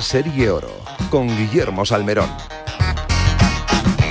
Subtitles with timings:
[0.00, 0.70] Serie Oro
[1.10, 2.28] con Guillermo Salmerón.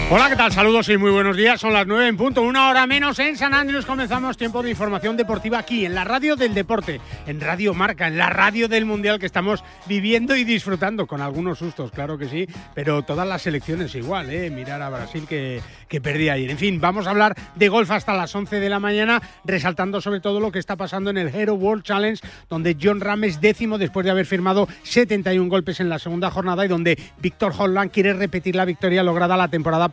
[0.08, 0.52] Hola, ¿qué tal?
[0.52, 1.60] Saludos y muy buenos días.
[1.60, 3.88] Son las 9 en punto, una hora menos en San Andrés.
[3.88, 8.16] Comenzamos tiempo de información deportiva aquí, en la radio del deporte, en Radio Marca, en
[8.16, 12.48] la radio del Mundial que estamos viviendo y disfrutando, con algunos sustos, claro que sí,
[12.76, 14.52] pero todas las selecciones igual, ¿eh?
[14.52, 16.52] Mirar a Brasil que, que perdí ayer.
[16.52, 20.20] En fin, vamos a hablar de golf hasta las 11 de la mañana, resaltando sobre
[20.20, 24.06] todo lo que está pasando en el Hero World Challenge, donde John Rames décimo después
[24.06, 28.56] de haber firmado 71 golpes en la segunda jornada y donde Víctor Holland quiere repetir
[28.56, 29.90] la victoria lograda la temporada.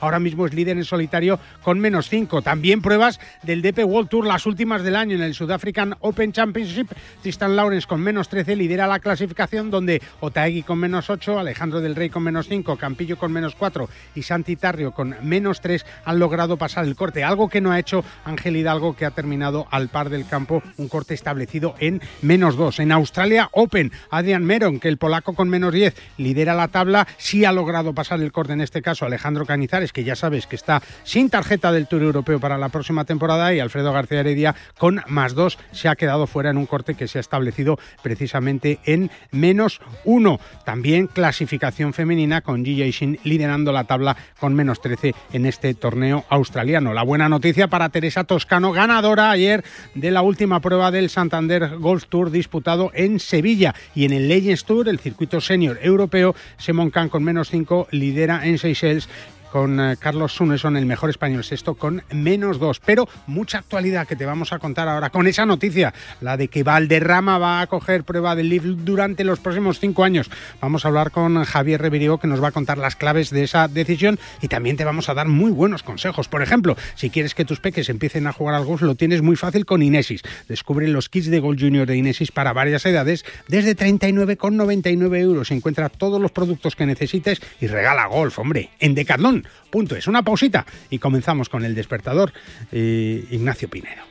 [0.00, 2.42] Ahora mismo es líder en solitario con menos 5.
[2.42, 6.32] También pruebas del DP World Tour, las últimas del año en el South African Open
[6.32, 6.88] Championship.
[7.22, 11.96] Tristan Lawrence con menos 13 lidera la clasificación, donde Otaegui con menos 8, Alejandro del
[11.96, 16.18] Rey con menos 5, Campillo con menos 4 y Santi Tarrio con menos 3 han
[16.18, 17.24] logrado pasar el corte.
[17.24, 20.88] Algo que no ha hecho Ángel Hidalgo, que ha terminado al par del campo, un
[20.88, 22.80] corte establecido en menos 2.
[22.80, 27.44] En Australia Open, Adrian Meron, que el polaco con menos 10 lidera la tabla, sí
[27.44, 30.82] ha logrado pasar el corte en este caso Alejandro Canizares, que ya sabes que está
[31.04, 35.34] sin tarjeta del Tour Europeo para la próxima temporada, y Alfredo García Heredia con más
[35.34, 39.80] 2 se ha quedado fuera en un corte que se ha establecido precisamente en menos
[40.04, 40.40] 1.
[40.64, 46.24] También clasificación femenina con Gigi Shin liderando la tabla con menos 13 en este torneo
[46.28, 46.92] australiano.
[46.92, 49.64] La buena noticia para Teresa Toscano, ganadora ayer
[49.94, 54.64] de la última prueba del Santander Golf Tour disputado en Sevilla y en el Legends
[54.64, 59.08] Tour, el circuito senior europeo, Simon Kahn con menos 5 lidera en Seychelles
[59.50, 62.80] con eh, Carlos Suneson, el mejor español sexto, con menos dos.
[62.80, 66.62] Pero mucha actualidad que te vamos a contar ahora con esa noticia, la de que
[66.62, 70.30] Valderrama va a coger prueba del LIV durante los próximos cinco años.
[70.60, 73.68] Vamos a hablar con Javier Revirigo, que nos va a contar las claves de esa
[73.68, 76.28] decisión y también te vamos a dar muy buenos consejos.
[76.28, 79.36] Por ejemplo, si quieres que tus peques empiecen a jugar al golf, lo tienes muy
[79.36, 80.22] fácil con Inesis.
[80.48, 85.50] Descubre los kits de Golf Junior de Inesis para varias edades desde 39,99 euros.
[85.50, 89.37] Encuentra todos los productos que necesites y regala golf, hombre, en Decathlon.
[89.70, 89.96] Punto.
[89.96, 92.32] Es una pausita y comenzamos con el despertador
[92.72, 94.02] eh, Ignacio Pinero.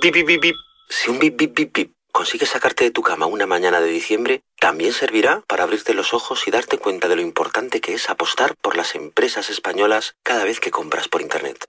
[0.00, 0.54] Bip, bip, bip.
[0.88, 4.42] Si un bip, bip, bip, bip consigue sacarte de tu cama una mañana de diciembre,
[4.58, 8.54] también servirá para abrirte los ojos y darte cuenta de lo importante que es apostar
[8.60, 11.64] por las empresas españolas cada vez que compras por Internet.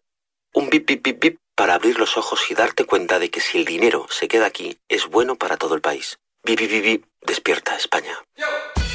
[0.53, 3.57] Un bip, bip, bip, bip para abrir los ojos y darte cuenta de que si
[3.57, 6.17] el dinero se queda aquí, es bueno para todo el país.
[6.43, 7.08] Bip, bip, bip, bip.
[7.25, 8.13] Despierta España.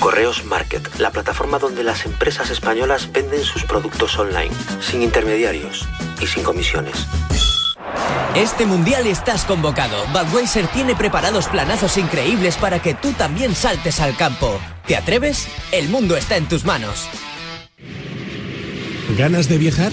[0.01, 5.87] Correos Market, la plataforma donde las empresas españolas venden sus productos online, sin intermediarios
[6.21, 7.07] y sin comisiones.
[8.35, 9.97] Este mundial estás convocado.
[10.09, 14.59] Budweiser tiene preparados planazos increíbles para que tú también saltes al campo.
[14.87, 15.47] ¿Te atreves?
[15.71, 17.09] El mundo está en tus manos.
[19.17, 19.93] ¿Ganas de viajar?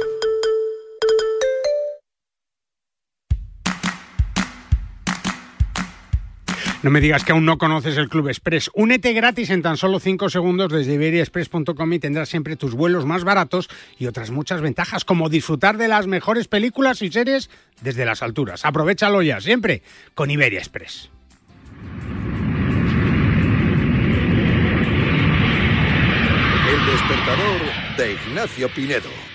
[6.83, 8.71] No me digas que aún no conoces el Club Express.
[8.73, 13.23] Únete gratis en tan solo 5 segundos desde iberiaexpress.com y tendrás siempre tus vuelos más
[13.23, 13.69] baratos
[13.99, 17.51] y otras muchas ventajas, como disfrutar de las mejores películas y series
[17.81, 18.65] desde las alturas.
[18.65, 19.83] Aprovechalo ya, siempre
[20.15, 21.11] con Iberia Express.
[26.67, 27.61] El despertador
[27.97, 29.30] de Ignacio Pinedo.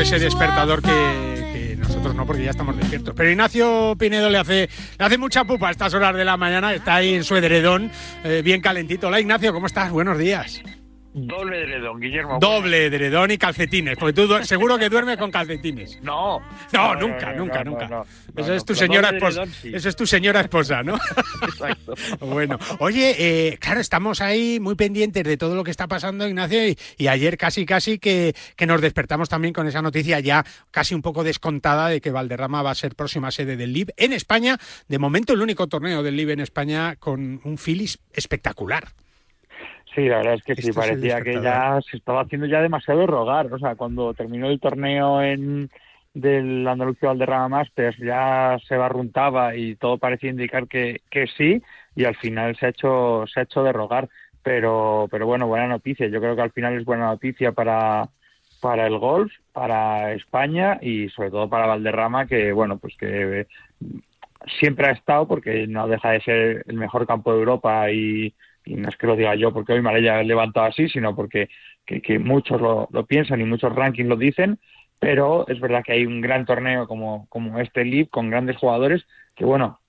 [0.00, 3.14] Ese despertador que, que, nosotros no, porque ya estamos despiertos.
[3.16, 6.74] Pero Ignacio Pinedo le hace, le hace mucha pupa a estas horas de la mañana,
[6.74, 7.90] está ahí en su edredón,
[8.22, 9.08] eh, bien calentito.
[9.08, 9.90] Hola Ignacio, ¿cómo estás?
[9.90, 10.62] Buenos días.
[11.18, 12.38] Doble edredón, Guillermo.
[12.38, 15.98] Doble edredón y calcetines, porque tú seguro que duermes con calcetines.
[16.06, 16.40] No.
[16.72, 18.04] No, nunca, nunca, nunca.
[18.36, 19.44] Esa es tu señora esposa.
[19.64, 20.94] Eso es tu señora esposa, ¿no?
[21.42, 21.94] Exacto.
[22.20, 26.68] bueno, oye, eh, claro, estamos ahí muy pendientes de todo lo que está pasando, Ignacio,
[26.68, 30.94] y, y ayer casi, casi que, que, nos despertamos también con esa noticia ya casi
[30.94, 34.58] un poco descontada de que Valderrama va a ser próxima sede del LIB en España.
[34.86, 38.88] De momento, el único torneo del LIB en España con un Phillies espectacular.
[39.96, 43.50] Sí, la verdad es que sí, parecía que ya se estaba haciendo ya demasiado rogar.
[43.50, 45.70] O sea, cuando terminó el torneo en
[46.12, 51.62] del Andalucía Valderrama Masters ya se barruntaba y todo parecía indicar que, que sí
[51.94, 54.10] y al final se ha hecho se ha hecho de rogar.
[54.42, 56.08] Pero pero bueno buena noticia.
[56.08, 58.10] Yo creo que al final es buena noticia para
[58.60, 63.46] para el golf para España y sobre todo para Valderrama que bueno pues que
[64.60, 68.34] siempre ha estado porque no deja de ser el mejor campo de Europa y,
[68.66, 71.48] y no es que lo diga yo porque hoy me haya levantado así, sino porque
[71.86, 74.58] que, que muchos lo, lo, piensan y muchos rankings lo dicen,
[74.98, 79.06] pero es verdad que hay un gran torneo como, como este League con grandes jugadores
[79.36, 79.80] que, bueno,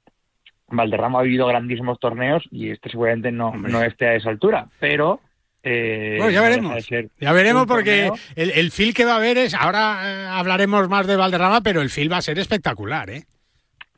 [0.68, 5.22] Valderrama ha vivido grandísimimos torneos y este seguramente no, no esté a esa altura, pero...
[5.64, 6.88] Eh, bueno, ya veremos.
[7.20, 11.08] Ya veremos porque el, el feel que va a haber es, ahora eh, hablaremos más
[11.08, 13.24] de Valderrama, pero el feel va a ser espectacular, ¿eh?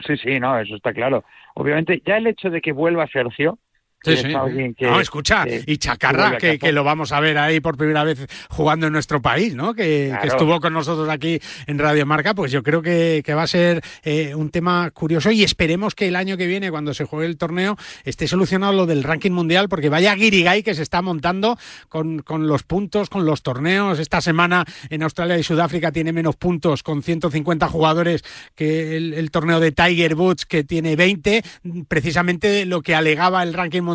[0.07, 1.25] Sí, sí, no, eso está claro.
[1.55, 3.59] Obviamente, ya el hecho de que vuelva Sergio,
[4.01, 4.23] Sí, sí.
[4.23, 8.05] Que, no, escucha, que, y Chacarra, que, que, lo vamos a ver ahí por primera
[8.05, 9.73] vez jugando en nuestro país, ¿no?
[9.73, 10.25] Que, claro.
[10.25, 14.33] estuvo con nosotros aquí en Radio Marca, pues yo creo que, va a ser eh,
[14.35, 17.75] un tema curioso y esperemos que el año que viene, cuando se juegue el torneo,
[18.05, 21.57] esté solucionado lo del ranking mundial, porque vaya guirigay que se está montando
[21.89, 23.99] con, con los puntos, con los torneos.
[23.99, 28.23] Esta semana en Australia y Sudáfrica tiene menos puntos con 150 jugadores
[28.55, 31.43] que el, el torneo de Tiger Woods, que tiene 20,
[31.89, 33.88] precisamente lo que alegaba el ranking mundial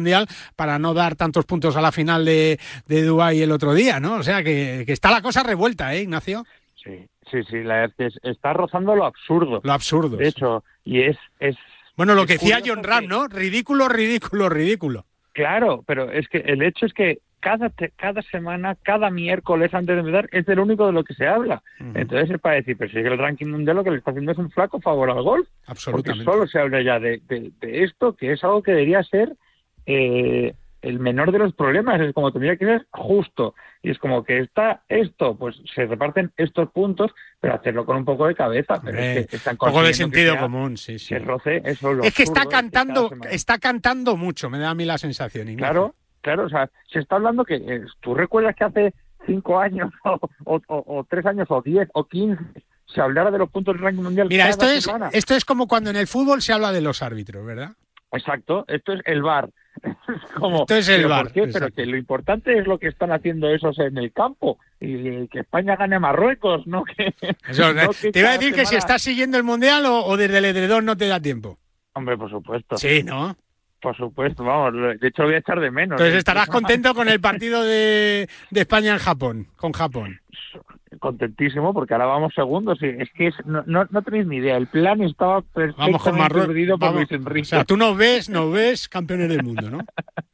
[0.57, 4.15] para no dar tantos puntos a la final de, de Dubái el otro día, ¿no?
[4.15, 6.45] O sea que, que, está la cosa revuelta, ¿eh, Ignacio?
[6.75, 9.61] Sí, sí, sí, la verdad es que está rozando lo absurdo.
[9.63, 10.17] Lo absurdo.
[10.17, 11.17] De hecho, y es...
[11.41, 11.57] es
[11.97, 13.09] bueno, lo es que decía John Ram, que...
[13.09, 13.29] ¿no?
[13.29, 15.05] Ridículo, ridículo, ridículo.
[15.33, 20.01] Claro, pero es que el hecho es que cada, cada semana, cada miércoles antes de
[20.01, 21.63] empezar, es el único de lo que se habla.
[21.79, 22.01] Uh -huh.
[22.01, 24.13] Entonces es para decir, pero si es que el ranking mundial lo que le está
[24.13, 25.47] haciendo es un flaco favor al golf.
[25.67, 26.25] Absolutamente.
[26.25, 29.37] Porque solo se habla ya de, de, de esto, que es algo que debería ser
[29.87, 33.55] eh, el menor de los problemas, es como tendría que ser justo.
[33.83, 37.11] Y es como que está esto, pues se reparten estos puntos,
[37.41, 38.81] pero hacerlo con un poco de cabeza.
[38.83, 41.15] Pero eh, es que están un poco de sentido común, sí, sí.
[41.15, 41.93] Que roce eso.
[41.93, 45.49] Lo es que está cantando, está cantando mucho, me da a mí la sensación.
[45.49, 45.73] Ignacio.
[45.73, 48.95] Claro, claro, o sea, se está hablando que eh, tú recuerdas que hace
[49.27, 52.43] cinco años o, o, o, o tres años o diez o quince
[52.87, 54.29] se hablara de los puntos del ranking mundial.
[54.29, 55.11] Mira, cada esto es, semana.
[55.13, 57.73] esto es como cuando en el fútbol se habla de los árbitros, ¿verdad?
[58.15, 59.51] Exacto, esto es el bar.
[60.39, 61.47] Como, Esto es el ¿pero VAR, ¿por qué?
[61.53, 65.41] Pero que lo importante es lo que están haciendo esos en el campo y que
[65.41, 67.15] España gane a Marruecos, no que.
[67.49, 70.17] Eso, no que te iba a decir que si estás siguiendo el mundial o, o
[70.17, 71.59] desde el edredón no te da tiempo.
[71.93, 72.77] Hombre, por supuesto.
[72.77, 73.37] Sí, ¿no?
[73.85, 74.73] Por supuesto, vamos.
[74.99, 75.93] De hecho, lo voy a echar de menos.
[76.01, 80.21] Entonces estarás contento con el partido de, de España en Japón, con Japón.
[80.99, 82.79] Contentísimo porque ahora vamos segundos.
[82.81, 84.57] y Es que es- no, no, no tenéis ni idea.
[84.57, 86.47] El plan estaba perfectamente Vamos con Marruecos.
[86.49, 87.01] perdido por vamos.
[87.11, 87.43] Luis Enrique.
[87.43, 89.79] O sea, tú nos ves, nos ves campeones del mundo, ¿no?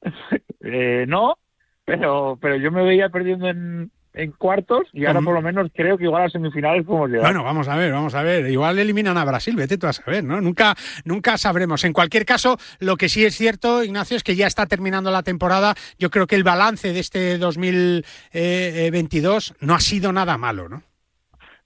[0.63, 1.37] Eh, no,
[1.85, 5.97] pero, pero yo me veía perdiendo en, en cuartos y ahora por lo menos creo
[5.97, 7.27] que igual a semifinales podemos llegar.
[7.27, 8.51] Bueno, vamos a ver, vamos a ver.
[8.51, 10.41] Igual eliminan a Brasil, vete tú a saber, ¿no?
[10.41, 10.75] Nunca,
[11.05, 11.85] nunca sabremos.
[11.85, 15.23] En cualquier caso, lo que sí es cierto, Ignacio, es que ya está terminando la
[15.23, 15.75] temporada.
[15.99, 20.83] Yo creo que el balance de este 2022 no ha sido nada malo, ¿no?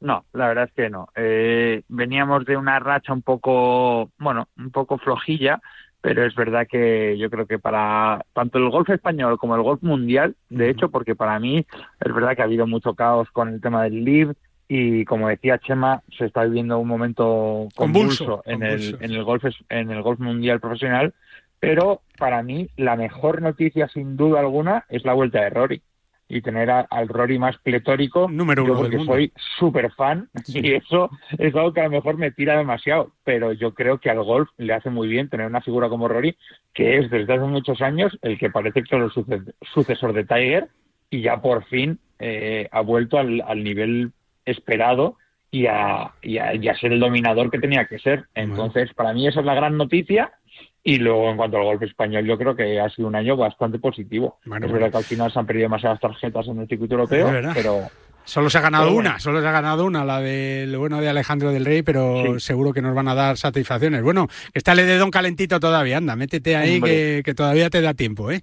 [0.00, 1.08] No, la verdad es que no.
[1.16, 5.62] Eh, veníamos de una racha un poco, bueno, un poco flojilla,
[6.04, 9.82] pero es verdad que yo creo que para tanto el golf español como el golf
[9.82, 11.64] mundial, de hecho, porque para mí
[11.99, 14.34] es verdad que ha habido mucho caos con el tema del LIV,
[14.68, 19.44] y como decía Chema, se está viviendo un momento convulso, en, El, en, el golf,
[19.70, 21.14] en el golf mundial profesional,
[21.58, 25.82] pero para mí la mejor noticia sin duda alguna es la vuelta de Rory
[26.35, 31.55] y tener al Rory más pletórico, número uno porque soy súper fan y eso es
[31.55, 34.73] algo que a lo mejor me tira demasiado, pero yo creo que al golf le
[34.73, 36.37] hace muy bien tener una figura como Rory,
[36.73, 40.69] que es desde hace muchos años el que parece que es el sucesor de Tiger
[41.09, 44.11] y ya por fin eh, ha vuelto al, nivel
[44.45, 45.17] esperado
[45.50, 46.12] y a,
[46.81, 48.25] ser el dominador que tenía que ser.
[48.35, 50.33] Entonces, para mí esa es la gran noticia.
[50.87, 53.79] Y luego, en cuanto al golpe español, yo creo que ha sido un año bastante
[53.79, 54.38] positivo.
[54.45, 57.88] es verdad que al final se han perdido demasiadas tarjetas en el circuito europeo, pero...
[58.26, 61.53] Solo se ha ganado una, solo se ha ganado una, la del bueno de Alejandro
[61.53, 64.03] del Rey, pero seguro que nos van a dar satisfacciones.
[64.03, 67.93] Bueno, está el de Don calentito todavía, anda, métete ahí que, que, todavía te da
[67.93, 68.43] tiempo, ¿eh?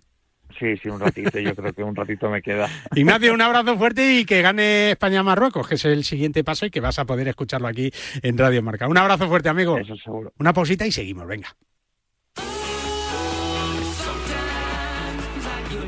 [0.60, 2.70] Sí, sí, un ratito, yo creo que un ratito me queda.
[2.96, 6.80] Ignacio, un abrazo fuerte y que gane España-Marruecos, que es el siguiente paso y que
[6.80, 8.88] vas a poder escucharlo aquí en Radio Marca.
[8.88, 9.80] Un abrazo fuerte, amigo.
[9.80, 10.32] Eso seguro.
[10.38, 11.56] Una pausita y seguimos, venga.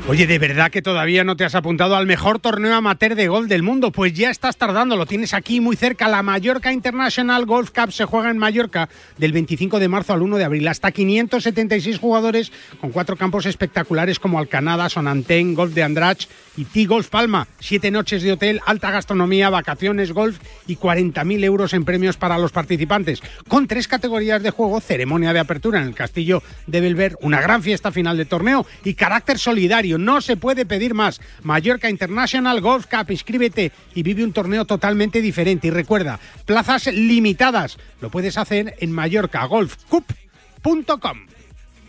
[0.06, 3.48] Oye, ¿de verdad que todavía no te has apuntado al mejor torneo amateur de golf
[3.48, 3.90] del mundo?
[3.90, 6.08] Pues ya estás tardando, lo tienes aquí muy cerca.
[6.08, 10.36] La Mallorca International Golf Cup se juega en Mallorca del 25 de marzo al 1
[10.36, 10.68] de abril.
[10.68, 17.08] Hasta 576 jugadores con cuatro campos espectaculares como Alcanada, Sonantén, Golf de Andrach y T-Golf
[17.08, 17.46] Palma.
[17.60, 22.52] Siete noches de hotel, alta gastronomía, vacaciones, golf y 40.000 euros en premios para los
[22.52, 23.22] participantes.
[23.48, 27.62] Con tres categorías de juego, ceremonia de apertura en el Castillo de Belver, una gran
[27.62, 31.20] fiesta final de torneo y carácter solidario no se puede pedir más.
[31.42, 33.10] Mallorca International Golf Cup.
[33.10, 35.68] Inscríbete y vive un torneo totalmente diferente.
[35.68, 37.78] Y recuerda, plazas limitadas.
[38.00, 41.26] Lo puedes hacer en mallorcagolfcup.com.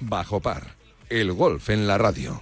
[0.01, 0.75] Bajo par.
[1.09, 2.41] El golf en la radio.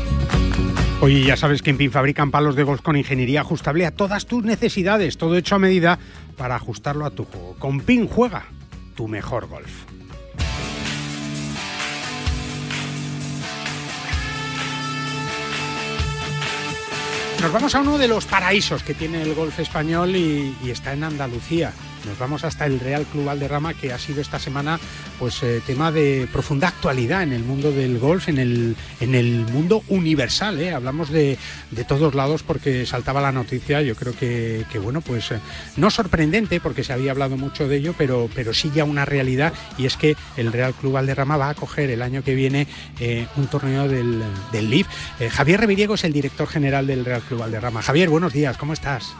[1.01, 4.27] Oye, ya sabes que en PIN fabrican palos de golf con ingeniería ajustable a todas
[4.27, 5.97] tus necesidades, todo hecho a medida
[6.37, 7.55] para ajustarlo a tu juego.
[7.57, 8.45] Con PIN juega
[8.95, 9.71] tu mejor golf.
[17.41, 21.03] Nos vamos a uno de los paraísos que tiene el golf español y, está en
[21.03, 21.73] Andalucía.
[22.05, 24.79] Nos vamos hasta el Real Club Valderrama, que ha sido esta semana
[25.19, 29.45] pues eh, tema de profunda actualidad en el mundo del golf, en el, en el
[29.51, 30.59] mundo universal.
[30.59, 30.71] ¿eh?
[30.71, 31.37] Hablamos de,
[31.71, 35.39] de, todos lados porque saltaba la noticia, yo creo que, que bueno, pues eh,
[35.77, 39.53] no sorprendente porque se había hablado mucho de ello, pero, pero sí ya una realidad
[39.77, 42.67] y es que el Real Club Valderrama va a coger el año que viene
[43.35, 44.87] un torneo del, del LIV.
[45.31, 47.81] Javier Reviriego es el director general del Real Club Valderrama.
[47.81, 49.13] Javier, buenos días, ¿cómo estás?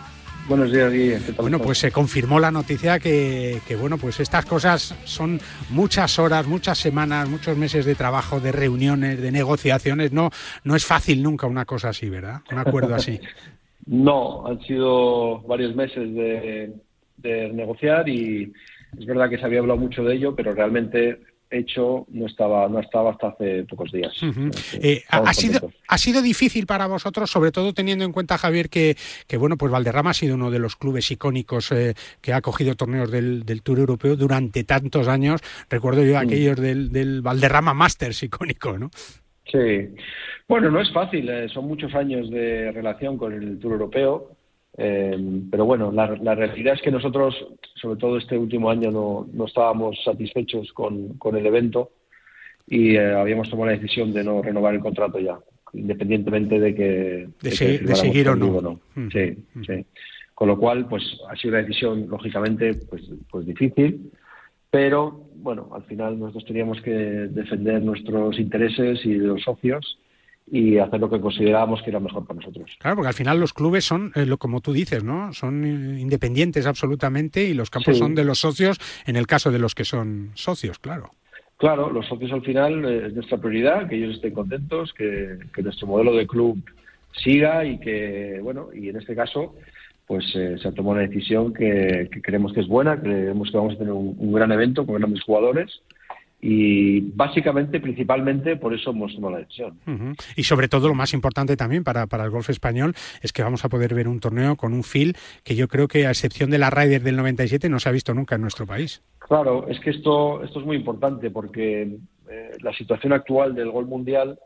[0.48, 1.20] Buenos días, Guille.
[1.38, 6.78] Bueno, pues se confirmó la noticia que, bueno, pues estas cosas son muchas horas, muchas
[6.78, 10.12] semanas, muchos meses de trabajo, de reuniones, de negociaciones.
[10.12, 10.30] No,
[10.64, 12.42] no es fácil nunca una cosa así, ¿verdad?
[12.52, 13.20] Un acuerdo así.
[13.86, 16.74] no, han sido varios meses de,
[17.18, 18.52] de negociar y
[18.98, 21.20] es verdad que se había hablado mucho de ello, pero realmente
[21.52, 24.14] hecho no estaba no estaba hasta hace pocos días.
[24.82, 28.96] Eh, ha, sido, ha sido difícil para vosotros, sobre todo teniendo en cuenta, Javier, que,
[29.28, 32.76] que bueno, pues Valderrama ha sido uno de los clubes icónicos eh, que ha cogido
[32.76, 35.42] torneos del, Tour Europeo durante tantos años.
[35.70, 36.18] Recuerdo yo mm.
[36.18, 38.90] aquellos del, del Valderrama Masters icónico, ¿no?
[39.52, 39.90] Sí.
[40.48, 44.36] Bueno, no es fácil, eh, son muchos años de relación con el Tour Europeo.
[44.78, 45.18] Eh,
[45.50, 47.36] pero bueno, la, realidad es que nosotros,
[47.76, 51.92] sobre todo este último año, no, no estábamos satisfechos con, con, el evento
[52.68, 55.38] y eh, habíamos tomado la decisión de no renovar el contrato ya,
[55.74, 57.30] independientemente de que...
[57.42, 58.80] De, seguir o no.
[58.96, 59.10] Mm.
[59.10, 59.64] Sí, mm.
[59.64, 59.86] sí.
[60.34, 64.12] Con lo cual, pues ha sido una decisión, lógicamente, pues, pues difícil,
[64.72, 70.00] pero bueno, al final nosotros teníamos que defender nuestros intereses y de los socios
[70.54, 72.70] y hacer lo que considerábamos que era mejor para nosotros.
[72.78, 75.32] Claro, porque al final los clubes son, eh, lo como tú dices, ¿no?
[75.32, 78.78] Son independientes absolutamente y los campos son de los socios
[79.08, 81.12] en el caso de los que son socios, claro.
[81.56, 85.88] Claro, los socios al final eh, es nuestra prioridad, que ellos estén contentos, que, nuestro
[85.88, 86.62] modelo de club
[87.14, 89.56] siga y que, bueno, y en este caso,
[90.06, 93.76] pues eh, se ha tomado una decisión que, creemos que es buena, creemos que vamos
[93.76, 95.82] a tener un, un gran evento con grandes jugadores
[96.42, 99.78] y básicamente, principalmente, por eso hemos tomado la decisión.
[100.36, 103.64] Y sobre todo, lo más importante también para, para, el golf español es que vamos
[103.64, 106.58] a poder ver un torneo con un feel que yo creo que, a excepción de
[106.58, 109.04] la Ryder del 97, no se ha visto nunca en nuestro país.
[109.20, 111.84] Claro, es que esto, esto es muy importante porque
[112.30, 114.40] eh, la situación actual del golf mundial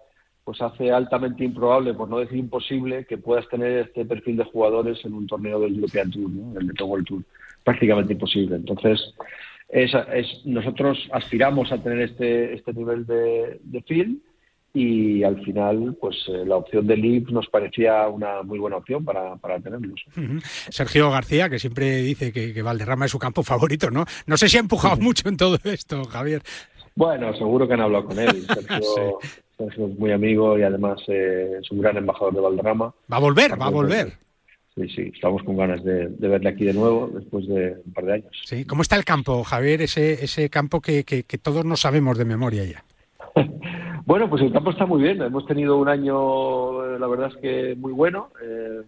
[0.44, 5.04] pues hace altamente improbable, por no decir imposible, que puedas tener este perfil de jugadores
[5.04, 6.60] en un torneo del European Tour, ¿no?
[6.60, 7.24] el Metro World Tour.
[7.64, 8.58] Prácticamente imposible.
[8.58, 9.16] Entonces,
[9.70, 9.92] es,
[10.46, 14.20] nosotros aspiramos a tener este, este nivel de, de film
[14.76, 19.06] y al final pues eh, la opción de LIP nos parecía una muy buena opción
[19.06, 20.04] para, para tenerlos.
[20.70, 24.06] Sergio García, que siempre dice que, Valderrama es su campo favorito, ¿no?
[24.28, 26.42] No sé si ha empujado mucho en todo esto, Javier.
[26.94, 28.46] Bueno, seguro que han hablado con él.
[29.58, 32.94] Sergio, es muy amigo y además eh, es un gran embajador de Valderrama.
[33.12, 34.25] Va a volver, va a volver.
[34.76, 38.14] Sí, sí, estamos con ganas de, verle aquí de nuevo después de un par de
[38.16, 38.42] años.
[38.44, 39.82] Sí, ¿cómo está el campo, Javier?
[39.82, 42.84] Ese, ese campo que, que, todos no sabemos de memoria ya.
[44.06, 45.22] bueno, pues el campo está muy bien.
[45.22, 48.32] Hemos tenido un año, eh, la verdad es que muy bueno.
[48.44, 48.82] Eh,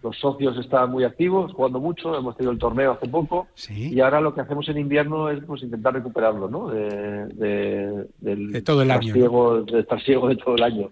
[0.00, 2.16] los socios están muy activos, jugando mucho.
[2.16, 3.48] Hemos tenido el torneo hace poco.
[3.68, 6.68] Y ahora lo que hacemos en invierno es pues intentar recuperarlo, ¿no?
[6.68, 9.12] De, de todo el año.
[9.12, 10.90] de estar ciego de todo el año.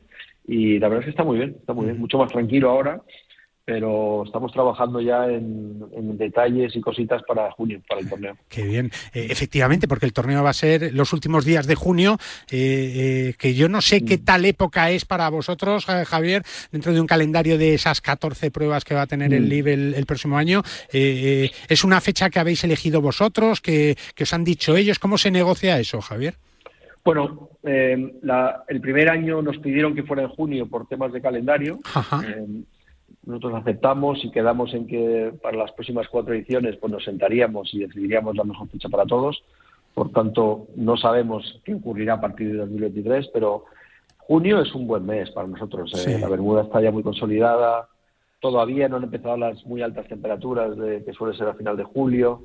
[0.49, 2.01] Y la verdad es que está muy bien, está muy bien.
[2.01, 3.01] Mucho más tranquilo ahora
[3.71, 8.37] pero estamos trabajando ya en, detalles y cositas para junio, para el torneo.
[8.49, 12.19] Qué bien, eh, efectivamente, porque el torneo va a ser los últimos días de junio,
[12.51, 14.25] eh, eh, que yo no sé qué mm.
[14.25, 18.95] tal época es para vosotros, Javier, dentro de un calendario de esas 14 pruebas que
[18.95, 19.49] va a tener el mm.
[19.49, 20.63] LIB el, próximo año.
[20.91, 24.99] ¿Es una fecha que habéis elegido vosotros, que, os han dicho ellos?
[24.99, 26.35] ¿Cómo se negocia eso, Javier?
[27.05, 31.79] Bueno, el primer año nos pidieron que fuera en junio por temas de calendario.
[31.95, 32.25] Ajá
[33.27, 37.81] nosotros aceptamos y quedamos en que para las próximas cuatro ediciones pues nos sentaríamos y
[37.81, 39.43] decidiríamos la mejor fecha para todos.
[39.95, 43.65] Por tanto, no sabemos qué ocurrirá a partir de 2023, pero
[44.19, 45.93] junio es un buen mes para nosotros.
[46.07, 46.19] ¿eh?
[46.19, 47.89] La Bermuda está ya muy consolidada,
[48.41, 51.85] todavía no han empezado las muy altas temperaturas de, que suele ser a final de
[51.85, 52.45] julio,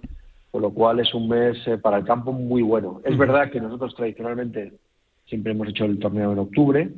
[0.52, 3.02] con lo cual es un mes eh, para el campo muy bueno.
[3.04, 4.74] Es verdad que nosotros tradicionalmente
[5.26, 6.90] siempre hemos hecho el torneo en octubre,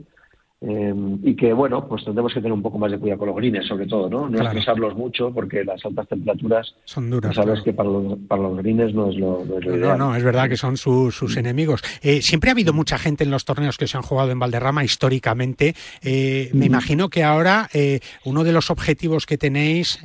[0.60, 3.38] Em, y que, bueno, pues tendremos que tener un poco más de cuidado con los
[3.38, 4.28] grines, sobre todo, ¿no?
[4.28, 7.36] No estresarlos mucho porque las altas temperaturas son duras.
[7.36, 10.50] Sabes que para los, para los grines no es lo, no No, no, es verdad
[10.50, 11.38] que son sus mm.
[11.38, 11.84] enemigos.
[12.02, 14.84] Eh, siempre ha habido mucha gente en los torneos que se han jugado en Valderrama
[14.84, 15.76] históricamente.
[16.02, 16.70] Eh, me mm.
[16.70, 20.00] imagino que ahora eh, uno de los objetivos que tenéis,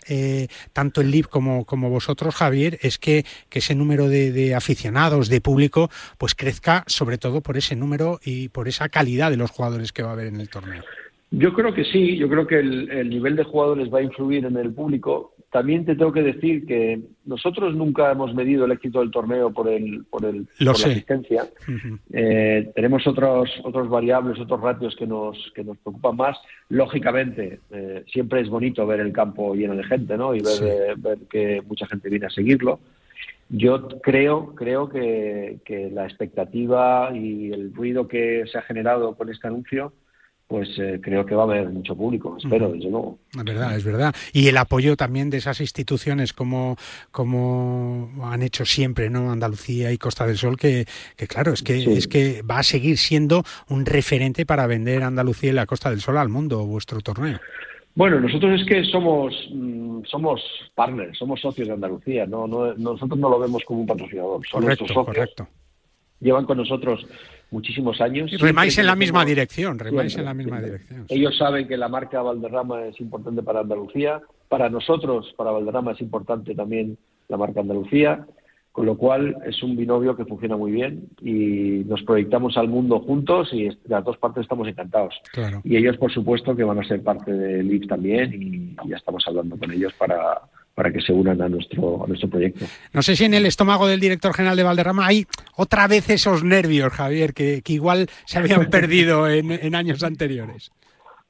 [0.74, 5.30] tanto el LIB como, como vosotros, Javier, es que, que ese número de, de aficionados,
[5.30, 5.88] de público,
[6.18, 10.02] pues crezca sobre todo por ese número y por esa calidad de los jugadores que
[10.02, 10.82] va a haber en el torneo?
[11.34, 14.54] Yo creo que sí, yo creo que el, nivel de jugadores va a influir en
[14.58, 19.10] el público, también te tengo que decir que nosotros nunca hemos medido el éxito del
[19.10, 20.86] torneo por el por el Lo por sé.
[20.88, 21.44] la asistencia.
[22.12, 26.36] Eh, tenemos otros otros variables, otros ratios que nos que nos preocupan más.
[26.68, 30.34] Lógicamente, eh, siempre es bonito ver el campo lleno de gente, ¿no?
[30.34, 30.64] Y ver, Sí.
[30.66, 32.78] eh, ver que mucha gente viene a seguirlo.
[33.48, 39.30] Yo creo creo que, que la expectativa y el ruido que se ha generado con
[39.30, 39.92] este anuncio,
[40.52, 42.36] pues eh, creo que va a haber mucho público.
[42.36, 43.18] Espero, desde luego.
[43.34, 44.14] Es verdad, es verdad.
[44.34, 46.76] Y el apoyo también de esas instituciones como,
[47.10, 49.32] como han hecho siempre, ¿no?
[49.32, 50.84] Andalucía y Costa del Sol, que,
[51.16, 51.90] que claro, es que, Sí.
[51.92, 56.02] es que va a seguir siendo un referente para vender Andalucía y la Costa del
[56.02, 57.40] Sol al mundo, vuestro torneo.
[57.94, 60.42] Bueno, nosotros es que somos mm, somos
[60.74, 64.62] partners, somos socios de Andalucía, no, no nosotros no lo vemos como un patrocinador, son
[64.62, 65.48] Correcto, nuestros socios, correcto.
[66.22, 67.04] Llevan con nosotros
[67.50, 68.32] muchísimos años.
[68.32, 70.78] Y remáis en la misma dirección, remáis en la misma siempre.
[70.78, 71.06] dirección.
[71.08, 76.00] Ellos saben que la marca Valderrama es importante para Andalucía, para nosotros, para Valderrama es
[76.00, 76.96] importante también
[77.28, 78.26] la marca Andalucía,
[78.72, 83.00] con lo cual es un binomio que funciona muy bien y nos proyectamos al mundo
[83.00, 85.14] juntos y las dos partes estamos encantados.
[85.32, 85.60] Claro.
[85.62, 89.24] Y ellos, por supuesto, que van a ser parte del IF también y ya estamos
[89.26, 90.40] hablando con ellos para,
[90.74, 92.64] para que se unan a nuestro, a nuestro proyecto.
[92.92, 96.44] No sé si en el estómago del director general de Valderrama hay otra vez esos
[96.44, 100.72] nervios, Javier, que, que igual se habían perdido en, en años anteriores.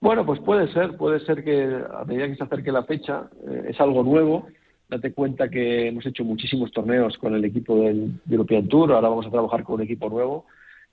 [0.00, 3.66] Bueno, pues puede ser, puede ser que a medida que se acerque la fecha eh,
[3.70, 4.48] es algo nuevo.
[4.88, 9.26] Date cuenta que hemos hecho muchísimos torneos con el equipo del European Tour, ahora vamos
[9.26, 10.44] a trabajar con un equipo nuevo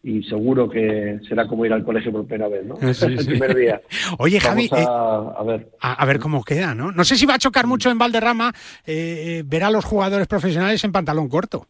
[0.02, 2.78] y seguro que será como ir al colegio por primera vez, ¿no?
[2.94, 3.26] Sí, el sí.
[3.28, 3.82] primer día.
[4.18, 5.70] Oye, Javi, Vamos a, a ver.
[5.82, 6.92] A, a ver cómo queda, ¿no?
[6.92, 8.54] No sé si va a chocar mucho en Valderrama
[8.86, 11.68] eh, eh, ver a los jugadores profesionales en pantalón corto.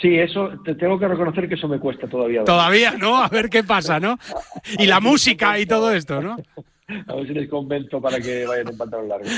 [0.00, 2.44] Sí, eso te tengo que reconocer que eso me cuesta todavía.
[2.44, 3.16] Todavía, ¿no?
[3.16, 4.18] A ver qué pasa, ¿no?
[4.78, 6.36] Y la música y todo esto, ¿no?
[7.06, 9.28] A ver si les convenzo para que vayan en pantalón largo.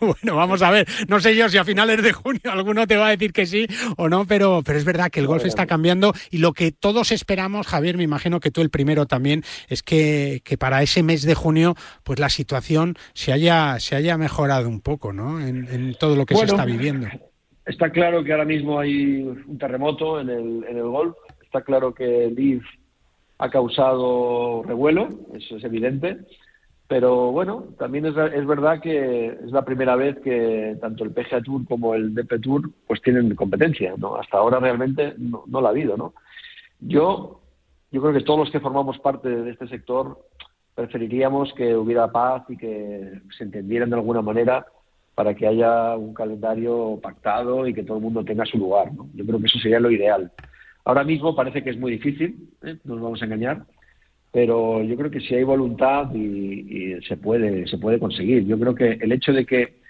[0.00, 0.86] Bueno, vamos a ver.
[1.08, 3.66] No sé yo si a finales de junio alguno te va a decir que sí
[3.96, 7.12] o no, pero, pero es verdad que el golf está cambiando y lo que todos
[7.12, 11.22] esperamos, Javier, me imagino que tú el primero también, es que, que para ese mes
[11.22, 15.40] de junio, pues la situación se haya, se haya mejorado un poco, ¿no?
[15.40, 17.08] En, en todo lo que Bueno, se está viviendo.
[17.66, 21.16] Está claro que ahora mismo hay un terremoto en el, en el golf.
[21.42, 22.64] Está claro que el IF
[23.38, 26.18] ha causado revuelo, eso es evidente.
[26.90, 31.40] Pero bueno, también es, es verdad que es la primera vez que tanto el PGA
[31.40, 34.16] Tour como el DP Tour pues tienen competencia, ¿no?
[34.16, 36.14] Hasta ahora realmente no, no la ha habido, ¿no?
[36.80, 37.42] Yo,
[37.92, 40.18] yo creo que todos los que formamos parte de este sector
[40.74, 44.66] preferiríamos que hubiera paz y que se entendieran de alguna manera
[45.14, 48.92] para que haya un calendario pactado y que todo el mundo tenga su lugar.
[48.92, 49.08] ¿no?
[49.14, 50.32] Yo creo que eso sería lo ideal.
[50.84, 52.78] Ahora mismo parece que es muy difícil, ¿eh?
[52.82, 53.64] no nos vamos a engañar,
[54.32, 56.18] pero yo creo que si hay voluntad y,
[56.98, 58.46] y se puede se puede conseguir.
[58.46, 59.80] Yo creo que el hecho de que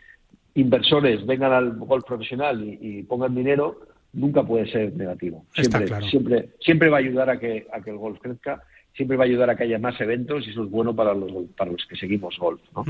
[0.55, 3.81] inversores vengan al golf profesional y, y pongan dinero
[4.13, 5.45] nunca puede ser negativo.
[5.55, 6.07] Está Siempre, claro.
[6.07, 8.63] siempre, siempre va a ayudar a que, a que el golf crezca,
[8.95, 11.31] siempre va a ayudar a que haya más eventos y eso es bueno para los,
[11.57, 12.61] para los que seguimos golf.
[12.75, 12.85] ¿no?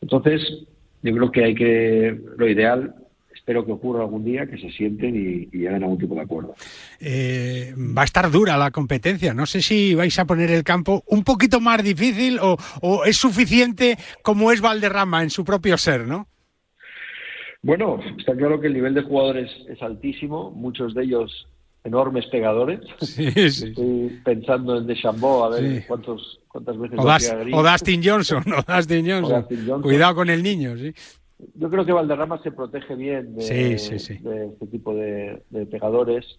[0.00, 0.66] Entonces,
[1.02, 2.94] yo creo que hay que, lo ideal,
[3.40, 6.20] espero que ocurra algún día, que se sienten y, y lleguen a algún tipo de
[6.20, 6.54] acuerdo.
[7.00, 9.32] Eh, va a estar dura la competencia.
[9.34, 13.16] No sé si vais a poner el campo un poquito más difícil o, o es
[13.16, 16.28] suficiente como es Valderrama en su propio ser, ¿no?
[17.62, 21.46] Bueno, está claro que el nivel de jugadores es altísimo, muchos de ellos
[21.84, 22.80] enormes pegadores.
[23.00, 23.68] Sí, sí.
[23.68, 25.84] Estoy pensando en Deschambault, a ver Sí.
[25.88, 29.40] cuántos, cuántas veces O, Das- o Dustin Johnson, o Dustin Johnson.
[29.40, 29.82] Dustin Johnson.
[29.82, 30.92] Cuidado con el niño, sí.
[31.54, 34.18] Yo creo que Valderrama se protege bien de, Sí, sí, sí.
[34.18, 36.38] de este tipo de, de pegadores.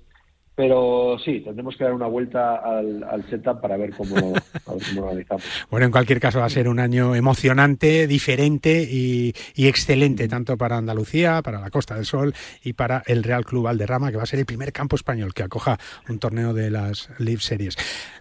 [0.55, 4.43] Pero sí, tendremos que dar una vuelta al, al setup para ver cómo, a ver
[4.63, 5.43] cómo lo organizamos.
[5.69, 10.57] Bueno, en cualquier caso va a ser un año emocionante, diferente y, y excelente, tanto
[10.57, 12.33] para Andalucía, para la Costa del Sol
[12.63, 15.43] y para el Real Club Valderrama, que va a ser el primer campo español que
[15.43, 17.77] acoja un torneo de las Live Series.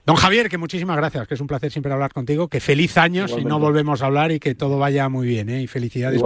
[0.06, 3.28] Don Javier, que muchísimas gracias, que es un placer siempre hablar contigo, que feliz año
[3.28, 5.62] si no volvemos a hablar y que todo vaya muy bien, ¿eh?
[5.62, 6.22] y felicidades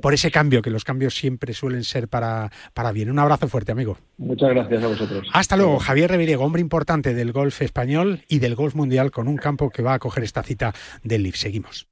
[0.00, 3.10] por, ese cambio, que los cambios siempre suelen ser para, para bien.
[3.10, 3.98] Un abrazo fuerte, amigo.
[4.18, 5.28] Muchas gracias a vosotros.
[5.32, 9.36] Hasta luego, Javier Reviriego, hombre importante del golf español y del golf mundial con un
[9.36, 11.36] campo que va a coger esta cita del LIV.
[11.36, 11.88] Seguimos.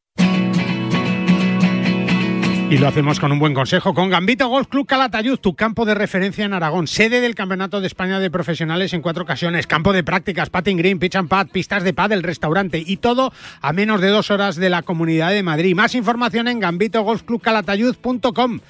[2.70, 5.94] Y lo hacemos con un buen consejo, con Gambito Golf Club Calatayud, tu campo de
[5.94, 10.04] referencia en Aragón, sede del Campeonato de España de Profesionales en cuatro ocasiones, campo de
[10.04, 14.10] prácticas, patting green, pitch and pad, pistas de pádel, restaurante y todo a menos de
[14.10, 15.74] dos horas de la Comunidad de Madrid.
[15.74, 18.60] Más información en gambitogolfclubcalatayud.com.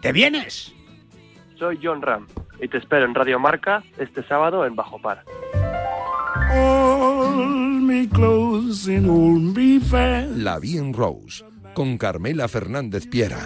[0.00, 0.72] ¿Te vienes?
[1.58, 2.26] Soy John Ram
[2.62, 5.24] y te espero en Radio Marca este sábado en Bajo Par.
[10.36, 11.44] La Bien Rose,
[11.74, 13.38] con Carmela Fernández Piera.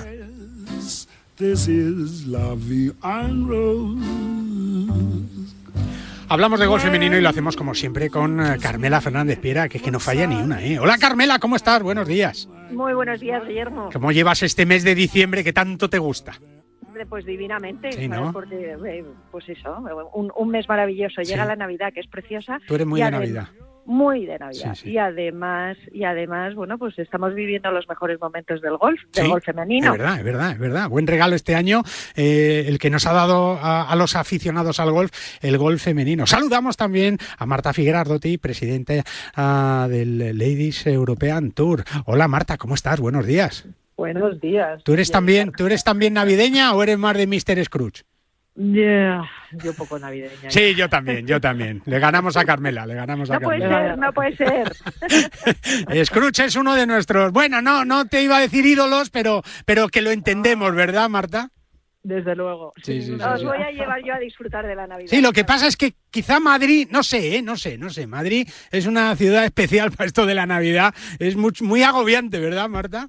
[1.37, 2.55] This is la.
[6.29, 9.79] Hablamos de gol femenino y lo hacemos como siempre con eh, Carmela Fernández Piera, que
[9.79, 10.65] es que no falla ni una.
[10.65, 10.79] ¿eh?
[10.79, 11.83] Hola Carmela, ¿cómo estás?
[11.83, 12.49] Buenos días.
[12.71, 13.91] Muy buenos días, Guillermo.
[13.93, 16.39] ¿Cómo llevas este mes de diciembre que tanto te gusta?
[17.09, 18.33] Pues divinamente, Sí, ¿no?
[18.33, 19.77] porque eh, pues eso,
[20.15, 21.23] un, un mes maravilloso.
[21.23, 21.49] Llega Sí.
[21.49, 22.59] la Navidad, que es preciosa.
[22.67, 23.49] Tú eres muy de Navidad.
[23.87, 24.75] Muy de Navidad.
[24.77, 24.93] Sí.
[24.93, 29.45] Y además, y además, bueno, pues estamos viviendo los mejores momentos del golf, del golf
[29.45, 29.93] femenino.
[29.93, 30.89] Es verdad, es verdad, es verdad.
[30.89, 31.83] Buen regalo este año,
[32.17, 35.11] eh, el que nos ha dado a, a los aficionados al golf,
[35.43, 36.27] el golf femenino.
[36.27, 39.03] Saludamos también a Marta Figuerardotti, presidente
[39.37, 41.85] ah, del Ladies European Tour.
[42.07, 43.01] Hola Marta, ¿cómo estás?
[43.01, 43.67] Buenos días.
[43.97, 44.83] Buenos días.
[44.85, 47.65] ¿Tú eres también, tú eres también navideña o eres más de Mr.
[47.65, 48.03] Scrooge?
[48.57, 50.49] Yeah, yo poco navideña.
[50.49, 51.83] Sí, yo también, yo también.
[51.87, 53.89] Le ganamos a Carmela, le ganamos a No puede Carmela.
[53.91, 54.73] ser, no puede ser.
[56.07, 59.89] Scrooge es uno de nuestros, bueno, no, no te iba a decir ídolos, pero, pero
[59.89, 61.51] que lo entendemos, ¿verdad, Marta?
[62.05, 62.75] Desde luego.
[62.83, 65.09] Sí, sí, sí, Os voy a llevar yo a disfrutar de la Navidad.
[65.09, 67.43] Sí, lo que pasa es que quizá Madrid, no sé, ¿eh?
[67.43, 68.07] no sé, no sé.
[68.07, 70.95] Madrid es una ciudad especial para esto de la Navidad.
[71.19, 73.09] Es muy, muy agobiante, ¿verdad, Marta?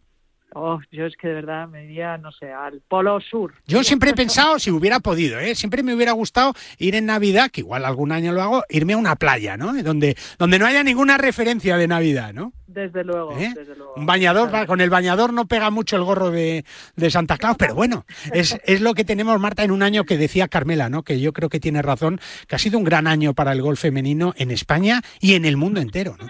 [0.58, 3.56] Oh, yo es que de verdad me iría, no sé, al Polo Sur.
[3.68, 5.54] Yo siempre he pensado, si hubiera podido, ¿eh?
[5.54, 8.98] siempre me hubiera gustado ir en Navidad, que igual algún año lo hago, irme a
[8.98, 9.74] una playa, ¿no?
[9.84, 12.54] Donde, donde no haya ninguna referencia de Navidad, ¿no?
[12.68, 13.52] Desde luego, ¿Eh?
[13.54, 13.96] desde luego.
[13.98, 16.63] Un bañador, con el bañador no pega mucho el gorro de,
[16.96, 20.18] de Santa Claus, pero bueno, es, es lo que tenemos, Marta, en un año que
[20.18, 21.04] decía Carmela, ¿no?
[21.04, 23.82] Que yo creo que tiene razón, que ha sido un gran año para el golf
[23.82, 26.28] femenino en España y en el mundo entero, ¿no?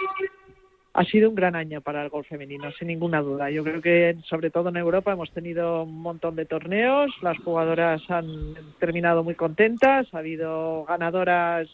[0.98, 3.52] Ha sido un gran año para el golf femenino, sin ninguna duda.
[3.52, 7.12] Yo creo que, sobre todo en Europa, hemos tenido un montón de torneos.
[7.22, 10.08] Las jugadoras han terminado muy contentas.
[10.14, 11.68] Ha habido ganadoras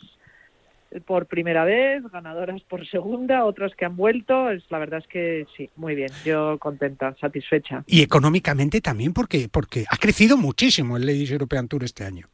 [1.06, 4.50] por primera vez, ganadoras por segunda, otras que han vuelto.
[4.50, 6.10] Es, la verdad es que sí, muy bien.
[6.26, 7.84] Yo contenta, satisfecha.
[7.86, 12.28] Y económicamente también, porque, porque ha crecido muchísimo el Ladies European Tour este año.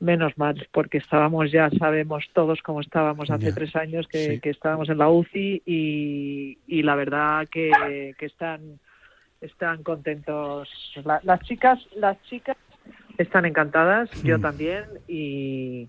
[0.00, 4.40] Menos mal, porque estábamos, ya sabemos todos cómo estábamos hace Ya, tres años, que, sí.
[4.40, 8.80] que estábamos en la UCI y, y la verdad que, que están,
[9.42, 10.68] están contentos.
[11.04, 12.56] La- las chicas, las chicas
[13.18, 14.40] están encantadas, yo Mm.
[14.40, 15.86] también y,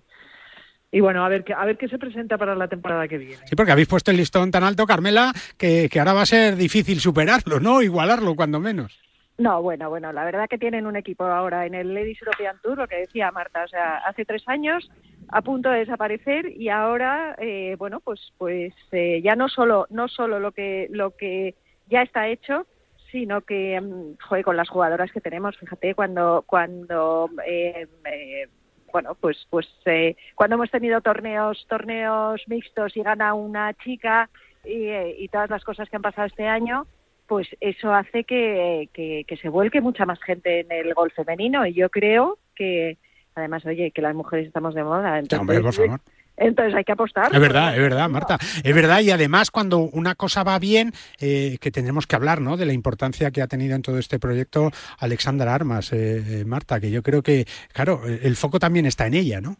[0.90, 3.46] y bueno, a ver qué, a ver qué se presenta para la temporada que viene.
[3.46, 6.56] Sí, porque habéis puesto el listón tan alto, Carmela, que, que ahora va a ser
[6.56, 7.80] difícil superarlo, ¿no?
[7.80, 9.00] Igualarlo, cuando menos.
[9.42, 12.78] No, bueno, bueno, la verdad que tienen un equipo ahora en el Ladies European Tour,
[12.78, 14.88] lo que decía Marta, o sea, hace tres años
[15.30, 20.06] a punto de desaparecer y ahora, eh, bueno, pues, pues eh, ya no solo, no
[20.06, 21.56] solo lo que, lo que
[21.88, 22.68] ya está hecho,
[23.10, 28.48] sino que, mm, joder, con las jugadoras que tenemos, fíjate, cuando, cuando, eh, eh,
[28.92, 34.30] bueno, pues, pues, eh, cuando hemos tenido torneos, torneos mixtos y gana una chica
[34.64, 36.86] y, eh, y todas las cosas que han pasado este año,
[37.32, 41.66] pues eso hace que, que, que se vuelque mucha más gente en el golf femenino
[41.66, 42.98] y yo creo que
[43.34, 46.00] además oye que las mujeres estamos de moda entonces, Hombre, por favor.
[46.36, 48.36] entonces hay que apostar Es verdad, es verdad, Marta.
[48.62, 50.92] Es verdad, y además cuando una cosa va bien,
[51.22, 52.58] eh, que tendremos que hablar, ¿no?
[52.58, 56.80] De la importancia que ha tenido en todo este proyecto Alexandra Armas, eh, eh, Marta,
[56.80, 59.56] que yo creo que, claro, el el foco también está en ella, ¿no?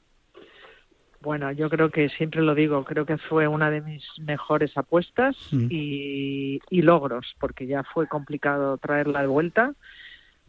[1.23, 5.37] Bueno, yo creo que siempre lo digo, creo que fue una de mis mejores apuestas
[5.53, 5.67] Mm.
[5.71, 9.73] y, y logros, porque ya fue complicado traerla de vuelta.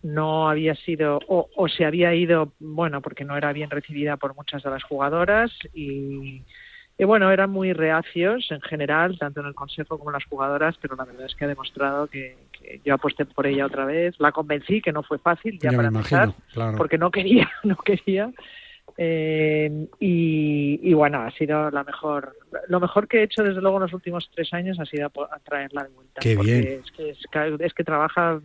[0.02, 4.36] No había sido, o, o se había ido, bueno, porque no era bien recibida por
[4.36, 6.42] muchas de las jugadoras y,
[6.98, 10.76] y bueno, eran muy reacios en general, tanto en el consejo como en las jugadoras,
[10.82, 14.16] pero la verdad es que ha demostrado que, que yo aposté por ella otra vez.
[14.20, 16.78] La convencí, que no fue fácil, ya, para empezar, claro.
[16.78, 18.32] porque no quería, no quería.
[18.98, 22.36] Eh, y, y bueno, ha sido la mejor,
[22.68, 25.28] lo mejor que he hecho desde luego en los últimos tres años ha sido po-
[25.44, 26.22] traerla de vuelta.
[26.22, 26.82] Qué bien.
[26.84, 27.20] Es que, es,
[27.60, 28.40] es que trabaja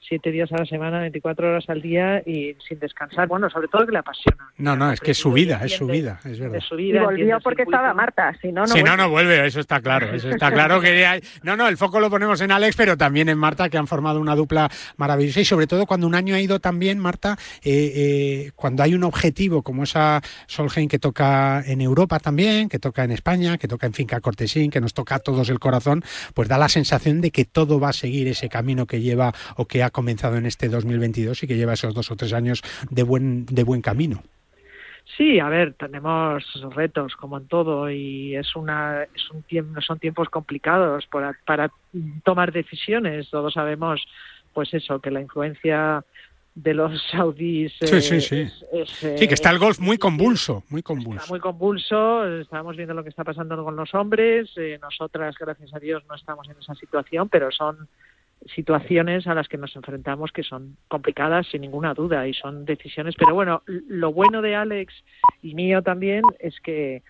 [0.00, 3.28] siete días a la semana, 24 horas al día y sin descansar.
[3.28, 4.50] Bueno, sobre todo que le apasiona.
[4.56, 6.56] No, no, es que es su vida, es su vida, es verdad.
[6.56, 7.02] Es su vida.
[7.02, 7.94] entiende el circuito.
[7.94, 8.96] Marta, si no, no si no, vuelve.
[8.96, 12.08] no vuelve, eso está claro, eso está claro que hay- no, no, el foco lo
[12.10, 15.66] ponemos en Alex, pero también en Marta, que han formado una dupla maravillosa y sobre
[15.66, 19.82] todo cuando un año ha ido también, Marta, eh, eh, cuando hay un objetivo como
[19.82, 24.20] esa Solheim que toca en Europa también, que toca en España, que toca en Finca
[24.20, 26.02] Cortesín, que nos toca a todos el corazón,
[26.34, 29.66] pues da la sensación de que todo va a seguir ese camino que lleva o
[29.66, 33.02] que ha comenzado en este 2022 y que lleva esos dos o tres años de
[33.02, 34.22] buen, de buen camino.
[35.16, 39.98] Sí, a ver, tenemos retos como en todo y es una es un tiempo son
[39.98, 41.70] tiempos complicados para, para
[42.24, 43.30] tomar decisiones.
[43.30, 44.04] Todos sabemos,
[44.52, 46.04] pues eso, que la influencia
[46.54, 48.36] de los saudíes Sí, eh, sí, sí.
[48.40, 48.64] es-
[49.02, 51.26] es, Sí, que está el golf muy convulso, muy está convulso.
[51.30, 52.26] muy convulso.
[52.40, 54.50] Estamos viendo lo que está pasando con los hombres.
[54.56, 57.88] eh, nosotras, gracias a Dios, no estamos en esa situación, pero son
[58.54, 63.14] situaciones a las que nos enfrentamos que son complicadas sin ninguna duda y son decisiones
[63.18, 64.94] pero bueno lo bueno de Alex
[65.42, 67.02] y mío también es que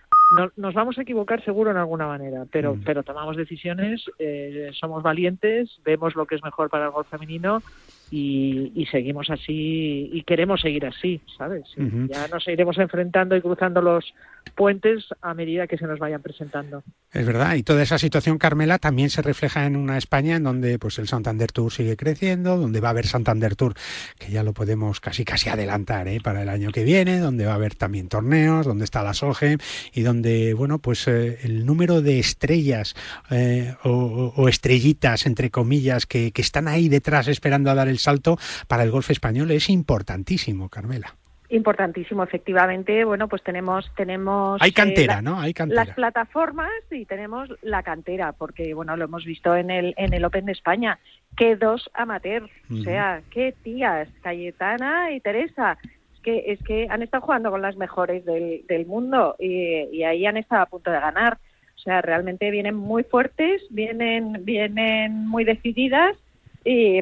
[0.57, 2.83] nos vamos a equivocar seguro en alguna manera, pero, mm.
[2.83, 7.63] pero tomamos decisiones, eh, somos valientes, vemos lo que es mejor para el golf femenino
[8.11, 11.63] y, seguimos así y queremos seguir así, ¿sabes?
[11.77, 14.13] Ya nos iremos enfrentando y cruzando los
[14.55, 16.83] puentes a medida que se nos vayan presentando.
[17.11, 20.77] Es verdad, y toda esa situación, Carmela, también se refleja en una España en donde
[20.79, 23.73] pues el Santander Tour sigue creciendo, donde va a haber Santander Tour,
[24.17, 26.19] que ya lo podemos casi casi adelantar ¿eh?
[26.23, 29.59] para el año que viene, donde va a haber también torneos, donde está la Solheim
[29.93, 32.95] y donde, bueno, pues eh, el número de estrellas
[33.29, 38.37] eh, o, estrellitas, entre comillas, que, que están ahí detrás esperando a dar el salto
[38.67, 41.15] para el golf español es importantísimo, Carmela.
[41.51, 43.03] Importantísimo, efectivamente.
[43.05, 45.39] Bueno, pues tenemos tenemos hay eh, cantera, ¿no?
[45.39, 45.83] Hay cantera.
[45.83, 50.23] Las plataformas y tenemos la cantera, porque bueno lo hemos visto en el en el
[50.25, 50.99] Open de España.
[51.35, 55.79] Qué dos amateurs, o sea, qué tías, Cayetana y Teresa.
[56.13, 60.03] Es que es que han estado jugando con las mejores del, del mundo y, y
[60.03, 61.39] ahí han estado a punto de ganar.
[61.75, 66.15] O sea, realmente vienen muy fuertes, vienen vienen muy decididas
[66.63, 67.01] y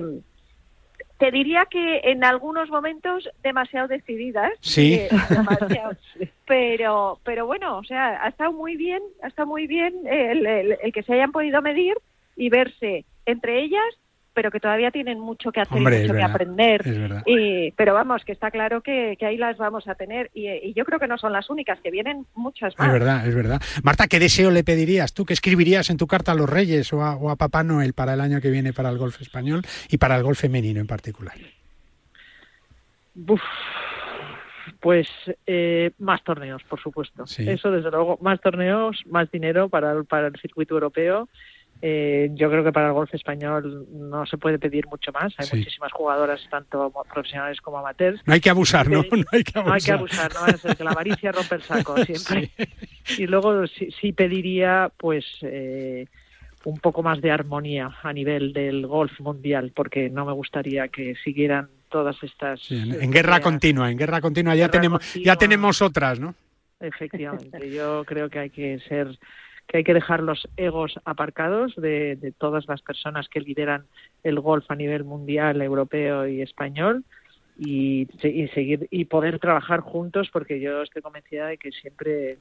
[1.18, 4.52] te diría que en algunos momentos demasiado decididas.
[4.62, 4.94] Sí.
[4.94, 5.10] Eh,
[6.46, 10.94] pero, pero bueno, o sea, ha estado muy bien, ha estado muy bien el, el
[10.94, 11.96] que se hayan podido medir
[12.36, 13.84] y verse entre ellas
[14.38, 16.84] pero que todavía tienen mucho que hacer y mucho que aprender.
[17.26, 21.00] Y, pero vamos, que está claro que, ahí las vamos a tener y, yo creo
[21.00, 22.86] que no son las únicas, que vienen muchas más.
[22.86, 23.60] Es verdad, es verdad.
[23.82, 25.26] Marta, ¿qué deseo le pedirías tú?
[25.26, 28.40] ¿Qué escribirías en tu carta a los Reyes o a, Papá Noel para el año
[28.40, 31.34] que viene para el golf español y para el golf femenino en particular?
[34.80, 35.08] pues
[35.48, 37.24] eh, más torneos, por supuesto.
[37.24, 41.28] Eso, desde luego, más torneos, más dinero para para el circuito europeo
[41.82, 45.34] eh, yo creo que para el golf español no se puede pedir mucho más.
[45.38, 48.22] Hay muchísimas jugadoras, tanto profesionales como amateurs.
[48.26, 49.04] No hay que abusar, ¿no?
[49.12, 49.66] No hay que abusar.
[49.66, 50.76] No hay que abusar, ¿no?
[50.76, 52.52] que la avaricia rompe el saco siempre.
[53.18, 56.08] Y luego sí, pediría, pues, eh,
[56.66, 61.16] un poco más de armonía a nivel del golf mundial, porque no me gustaría que
[61.24, 62.70] siguieran todas estas.
[62.72, 66.36] en, guerra continua, en guerra continua ya tenemos, ya tenemos otras, ¿no?
[66.80, 69.18] Efectivamente, yo creo que hay que ser
[69.68, 73.86] que hay que dejar los egos aparcados de, todas las personas que lideran
[74.24, 77.04] el golf a nivel mundial, europeo y español
[77.60, 82.38] y, seguir y poder trabajar juntos porque yo estoy convencida de que siempre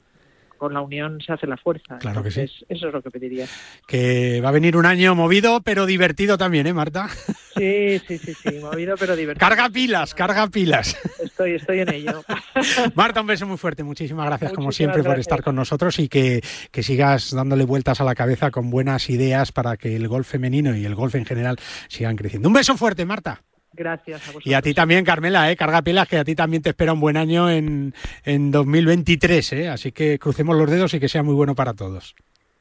[0.56, 1.98] con la unión se hace la fuerza.
[1.98, 2.40] Claro que sí.
[2.40, 3.46] Eso es lo que pediría.
[3.86, 7.08] Que va a venir un año movido, pero divertido también, ¿eh, Marta?
[7.56, 9.48] Sí, sí, sí, sí, movido, pero divertido.
[9.48, 10.96] Carga pilas, carga pilas.
[11.22, 12.22] Estoy, estoy en ello.
[12.94, 13.82] Marta, un beso muy fuerte.
[13.82, 18.04] Muchísimas gracias, como siempre, por estar con nosotros y que, que sigas dándole vueltas a
[18.04, 21.56] la cabeza con buenas ideas para que el golf femenino y el golf en general
[21.88, 22.48] sigan creciendo.
[22.48, 23.42] Un beso fuerte, Marta.
[23.76, 24.46] Gracias a vosotros.
[24.46, 25.56] Y a ti también, Carmela, ¿eh?
[25.56, 29.52] carga pilas, que a ti también te espera un buen año en, en 2023.
[29.52, 29.68] ¿eh?
[29.68, 32.14] Así que crucemos los dedos y que sea muy bueno para todos.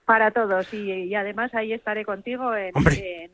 [0.06, 2.74] Para todos, y, además ahí estaré contigo en,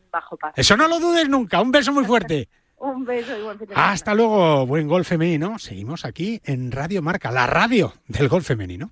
[0.10, 0.54] Bajo Paz.
[0.56, 1.60] Eso no lo dudes nunca.
[1.60, 2.48] Un beso muy fuerte.
[2.78, 5.60] un beso y buen Hasta luego, buen gol femenino.
[5.60, 8.92] Seguimos aquí en Radio Marca, la radio del gol femenino.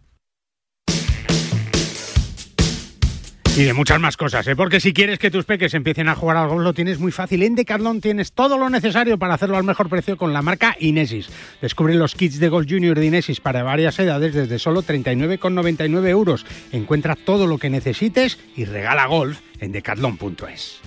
[3.57, 4.55] Y de muchas más cosas, ¿eh?
[4.55, 7.43] porque si quieres que tus peques empiecen a jugar al golf lo tienes muy fácil.
[7.43, 11.29] En Decathlon tienes todo lo necesario para hacerlo al mejor precio con la marca Inesis.
[11.61, 16.45] Descubre los kits de Golf Junior de Inesis para varias edades desde solo 39,99 euros.
[16.71, 20.79] Encuentra todo lo que necesites y regala golf en decathlon.es.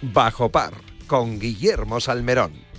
[0.00, 0.74] Bajo par
[1.06, 2.71] con Guillermo Salmerón.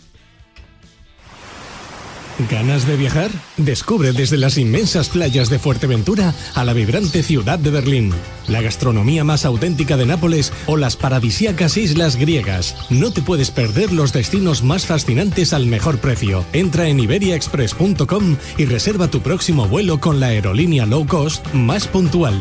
[2.49, 3.29] ¿Ganas de viajar?
[3.57, 8.11] Descubre desde las inmensas playas de Fuerteventura a la vibrante ciudad de Berlín,
[8.47, 12.75] la gastronomía más auténtica de Nápoles o las paradisíacas islas griegas.
[12.89, 16.43] No te puedes perder los destinos más fascinantes al mejor precio.
[16.53, 22.33] Entra en iberiaexpress.com y reserva tu próximo vuelo con la aerolínea low cost más puntual.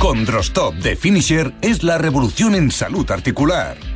[0.00, 3.95] Condrostop de Finisher es la revolución en salud articular.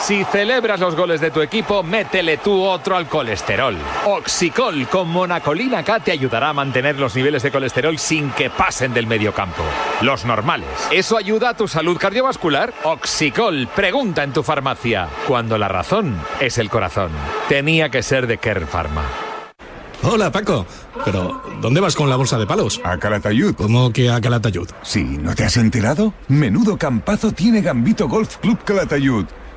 [0.00, 3.76] Si celebras los goles de tu equipo, métele tú otro al colesterol.
[4.06, 8.94] Oxicol con monacolina K te ayudará a mantener los niveles de colesterol sin que pasen
[8.94, 9.62] del mediocampo.
[10.00, 10.68] Los normales.
[10.90, 12.72] ¿Eso ayuda a tu salud cardiovascular?
[12.84, 15.08] Oxicol, pregunta en tu farmacia.
[15.28, 17.10] Cuando la razón es el corazón.
[17.48, 19.04] Tenía que ser de Kern Pharma.
[20.02, 20.66] Hola, Paco.
[21.04, 22.80] Pero, ¿dónde vas con la bolsa de palos?
[22.84, 23.54] A Calatayud.
[23.54, 24.68] ¿Cómo que a Calatayud?
[24.82, 26.14] Sí, ¿no te has enterado?
[26.28, 29.26] Menudo campazo tiene Gambito Golf Club Calatayud.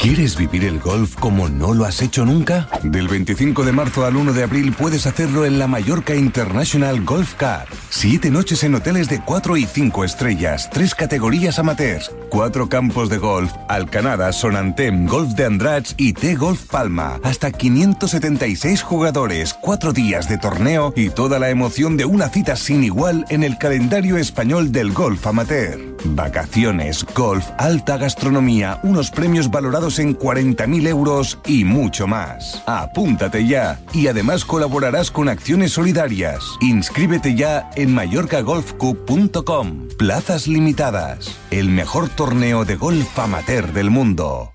[0.00, 2.66] ¿Quieres vivir el golf como no lo has hecho nunca?
[2.82, 7.34] Del 25 de marzo al 1 de abril puedes hacerlo en la Mallorca International Golf
[7.34, 7.68] Car.
[7.90, 13.18] Siete noches en hoteles de 4 y 5 estrellas, tres categorías amateurs, cuatro campos de
[13.18, 17.20] golf, Alcanada, Sonantem, Golf de Andrats y T-Golf Palma.
[17.22, 22.84] Hasta 576 jugadores, cuatro días de torneo y toda la emoción de una cita sin
[22.84, 25.78] igual en el calendario español del golf amateur.
[26.04, 32.62] Vacaciones, golf, alta gastronomía, unos premios valorados en 40.000 euros y mucho más.
[32.66, 36.42] Apúntate ya y además colaborarás con acciones solidarias.
[36.60, 39.88] Inscríbete ya en mallorcagolfcup.com.
[39.98, 41.36] Plazas limitadas.
[41.50, 44.52] El mejor torneo de golf amateur del mundo.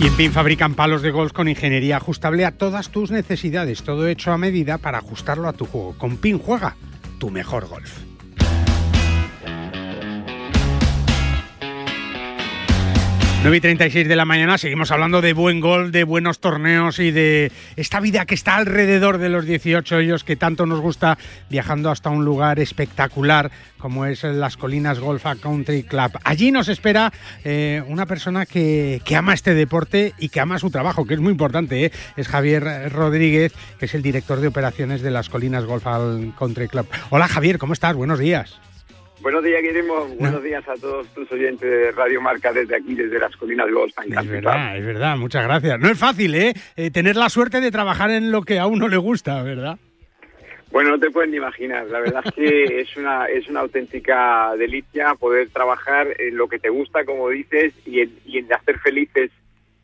[0.00, 4.08] Y en PIN fabrican palos de golf con ingeniería ajustable a todas tus necesidades, todo
[4.08, 5.98] hecho a medida para ajustarlo a tu juego.
[5.98, 6.76] Con PIN juega
[7.18, 8.11] tu mejor golf.
[13.42, 17.10] 9 y 36 de la mañana seguimos hablando de buen golf, de buenos torneos y
[17.10, 21.18] de esta vida que está alrededor de los 18 hoyos que tanto nos gusta
[21.50, 26.12] viajando hasta un lugar espectacular como es las Colinas Golf Country Club.
[26.22, 27.12] Allí nos espera
[27.42, 31.20] eh, una persona que, que, ama este deporte y que ama su trabajo, que es
[31.20, 31.86] muy importante.
[31.86, 31.92] ¿eh?
[32.16, 35.82] Es Javier Rodríguez, que es el director de operaciones de las Colinas Golf
[36.38, 36.86] Country Club.
[37.10, 37.96] Hola Javier, ¿cómo estás?
[37.96, 38.60] Buenos días.
[39.22, 40.08] Buenos días, Guillermo.
[40.18, 43.72] Buenos días a todos tus oyentes de Radio Marca desde aquí, desde las colinas de
[43.72, 43.94] Golf.
[44.04, 45.16] Es verdad, es verdad.
[45.16, 45.78] Muchas gracias.
[45.78, 46.54] No es fácil, ¿eh?
[46.74, 46.90] ¿eh?
[46.90, 49.78] Tener la suerte de trabajar en lo que a uno le gusta, ¿verdad?
[50.72, 51.86] Bueno, no te puedes ni imaginar.
[51.86, 56.58] La verdad es que es una, es una auténtica delicia poder trabajar en lo que
[56.58, 59.30] te gusta, como dices, y en, y en hacer felices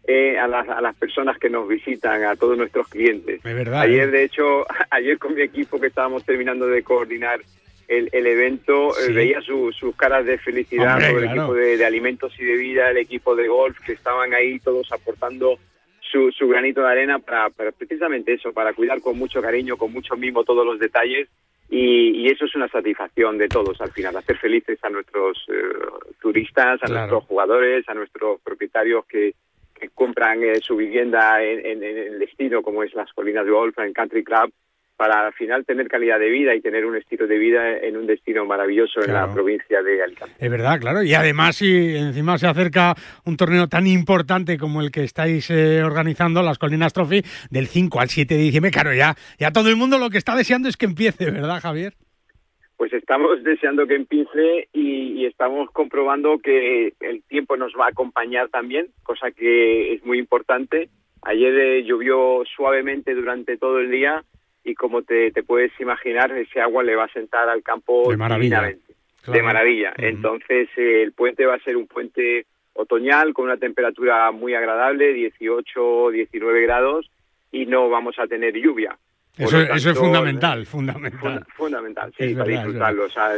[0.08, 3.36] eh, a, las, a las personas que nos visitan, a todos nuestros clientes.
[3.44, 3.82] Es verdad.
[3.82, 4.10] Ayer, ¿eh?
[4.10, 7.40] de hecho, ayer con mi equipo que estábamos terminando de coordinar
[7.88, 9.12] el, el evento, sí.
[9.12, 11.40] veía su, sus caras de felicidad, Hombre, todo el claro.
[11.40, 14.92] equipo de, de, alimentos y de vida, el equipo de golf, que estaban ahí todos
[14.92, 15.58] aportando
[16.00, 19.92] su, su granito de arena para, para, precisamente eso, para cuidar con mucho cariño, con
[19.92, 21.28] mucho mimo todos los detalles.
[21.70, 25.62] Y, y eso es una satisfacción de todos al final, hacer felices a nuestros eh,
[26.20, 26.94] turistas, a Claro.
[26.94, 29.34] nuestros jugadores, a nuestros propietarios que,
[29.78, 33.50] que compran eh, su vivienda en, en- en el destino como es las colinas de
[33.50, 34.50] golf, en Country Club,
[34.98, 38.08] para al final tener calidad de vida y tener un estilo de vida en un
[38.08, 40.34] destino maravilloso en la provincia de Alicante.
[40.40, 41.04] Es verdad, claro.
[41.04, 45.84] Y además, si encima se acerca un torneo tan importante como el que estáis eh,
[45.84, 49.76] organizando, las Colinas Trophy, del 5 al 7 de diciembre, claro, ya, ya todo el
[49.76, 51.94] mundo lo que está deseando es que empiece, ¿verdad, Javier?
[52.76, 57.90] Pues estamos deseando que empiece y, y estamos comprobando que el tiempo nos va a
[57.90, 60.88] acompañar también, cosa que es muy importante.
[61.22, 64.24] Ayer eh, llovió suavemente durante todo el día
[64.68, 68.16] y como te, te puedes imaginar, ese agua le va a sentar al campo De
[68.16, 68.60] maravilla.
[69.22, 69.38] Claro.
[69.38, 69.94] De maravilla.
[69.96, 75.12] Entonces eh, el puente va a ser un puente otoñal con una temperatura muy agradable,
[75.12, 77.10] 18, 19 grados
[77.50, 78.96] y no vamos a tener lluvia.
[79.36, 81.46] Eso, eso es fundamental, fundamental.
[81.56, 83.04] fundamental, sí, Es para verdad, disfrutarlo.
[83.04, 83.30] O sea,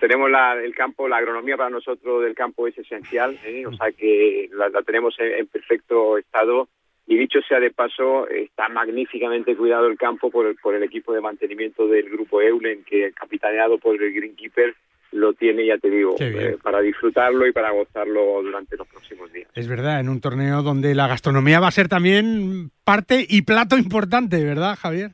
[0.00, 3.64] tenemos la, el campo, la agronomía para nosotros del campo es esencial, ¿eh?
[3.66, 6.68] o sea que la, la tenemos en, en perfecto estado.
[7.06, 11.12] Y dicho sea de paso, está magníficamente cuidado el campo por el, por el equipo
[11.12, 14.74] de mantenimiento del grupo Eulen, que capitaneado por el Greenkeeper
[15.12, 19.48] lo tiene, ya te digo, eh, para disfrutarlo y para gozarlo durante los próximos días.
[19.54, 23.76] Es verdad, en un torneo donde la gastronomía va a ser también parte y plato
[23.76, 25.12] importante, ¿verdad, Javier?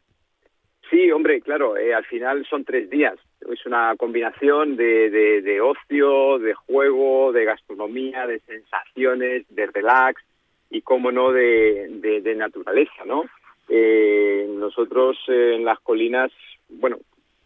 [0.88, 3.16] Sí, hombre, claro, eh, al final son tres días.
[3.52, 10.22] Es una combinación de, de, de ocio, de juego, de gastronomía, de sensaciones, de relax
[10.70, 13.24] y, cómo no, de, de, de naturaleza, ¿no?
[13.68, 16.32] Eh, nosotros eh, en las colinas,
[16.68, 16.98] bueno,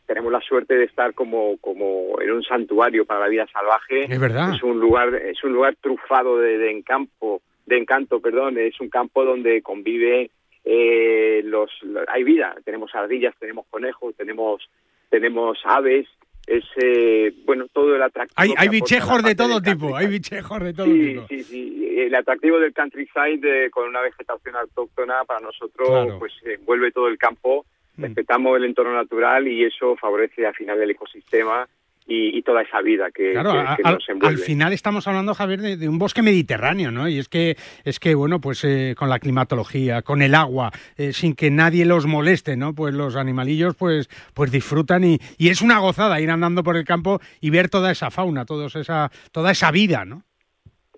[0.06, 4.04] tenemos la suerte de estar como, como en un santuario para la vida salvaje.
[4.04, 4.54] Es verdad.
[4.54, 8.58] Es un lugar, es un lugar trufado de, de encampo, de encanto, perdón.
[8.58, 10.30] Es un campo donde convive
[10.64, 11.70] eh, los,
[12.08, 12.54] hay vida.
[12.64, 14.68] Tenemos ardillas, tenemos conejos, tenemos,
[15.10, 16.06] tenemos aves.
[16.46, 18.34] Es eh, bueno todo el atractivo.
[18.36, 21.26] Hay, hay bichejos de todo tipo, hay bichejos de todo Sí, tipo.
[21.28, 21.94] sí, sí.
[21.98, 26.18] El atractivo del countryside eh, con una vegetación autóctona para nosotros Claro.
[26.18, 27.64] pues envuelve todo el campo.
[27.96, 28.02] Mm.
[28.02, 31.66] Respetamos el entorno natural y eso favorece al final el ecosistema
[32.06, 34.34] y, y toda esa vida que, Claro, que- a- que al, nos envuelve.
[34.36, 37.08] al final estamos hablando, Javier, de, de un bosque mediterráneo, ¿no?
[37.08, 41.12] Y es que, es que bueno, pues eh, con la climatología, con el agua, eh,
[41.12, 42.74] sin que nadie los moleste, ¿no?
[42.74, 46.84] Pues los animalillos, pues, pues disfrutan y, y es una gozada ir andando por el
[46.84, 50.24] campo y ver toda esa fauna, todos esa, toda esa vida, ¿no?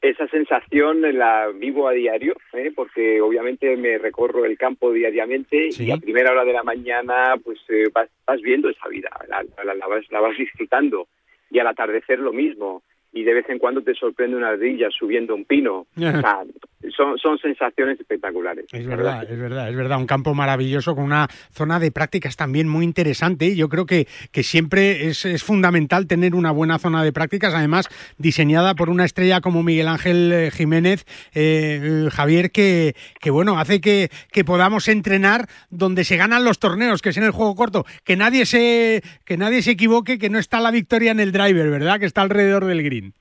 [0.02, 2.70] Esa sensación la vivo a diario, ¿eh?
[2.74, 5.86] porque obviamente me recorro el campo diariamente Sí.
[5.86, 9.44] y a primera hora de la mañana pues eh, vas, vas viendo esa vida, la,
[9.64, 11.08] la- la vas, la vas disfrutando
[11.50, 12.82] y al atardecer lo mismo
[13.12, 15.86] y de vez en cuando te sorprende una ardilla subiendo un pino.
[15.96, 16.44] O sea,
[16.96, 18.66] son, son sensaciones espectaculares.
[18.72, 19.98] Es verdad, es verdad, es verdad.
[19.98, 23.54] Un campo maravilloso con una zona de prácticas también muy interesante.
[23.56, 27.88] Yo creo que, que siempre es, es fundamental tener una buena zona de prácticas, además
[28.18, 31.04] diseñada por una estrella como Miguel Ángel eh, Jiménez,
[31.34, 37.02] eh, Javier, que, que bueno, hace que, que podamos entrenar donde se ganan los torneos,
[37.02, 37.84] que es en el juego corto.
[38.04, 41.70] Que nadie se, que nadie se equivoque, que no está la victoria en el driver,
[41.70, 41.98] ¿verdad?
[41.98, 43.14] Que está alrededor del green.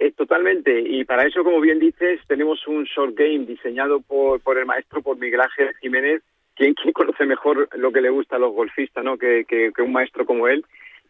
[0.00, 4.56] Eh, totalmente, y para eso, como bien dices, tenemos un short game diseñado por, por
[4.56, 6.22] el maestro, por Miguel Ángel Jiménez,
[6.54, 9.18] quien, quien conoce mejor lo que le gusta a los golfistas ¿no?
[9.18, 10.64] que, que- que un maestro como él.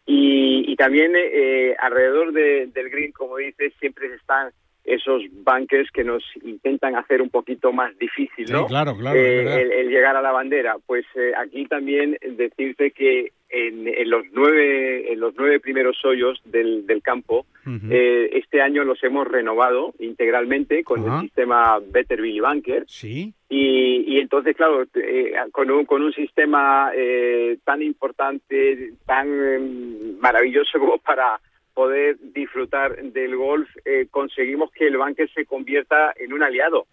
[0.07, 4.49] Y, y también eh, alrededor de- del green, como dices, siempre están
[4.85, 8.65] esos bunkers que nos intentan hacer un poquito más difícil, Sí, ¿no?
[8.65, 10.77] claro, claro, Eh, el llegar a la bandera.
[10.87, 16.39] Pues eh, aquí también decirte que en, en los nueve en los nueve primeros hoyos
[16.45, 17.45] del, del campo
[17.89, 22.83] eh, este año los hemos renovado integralmente con el sistema Better Billy Bunker.
[22.87, 23.33] Sí.
[23.47, 30.15] Y, y entonces, claro, eh, con, un, con un sistema eh, tan importante, tan eh,
[30.19, 31.39] maravilloso como para
[31.73, 36.87] poder disfrutar del golf, eh, conseguimos que el bunker se convierta en un aliado.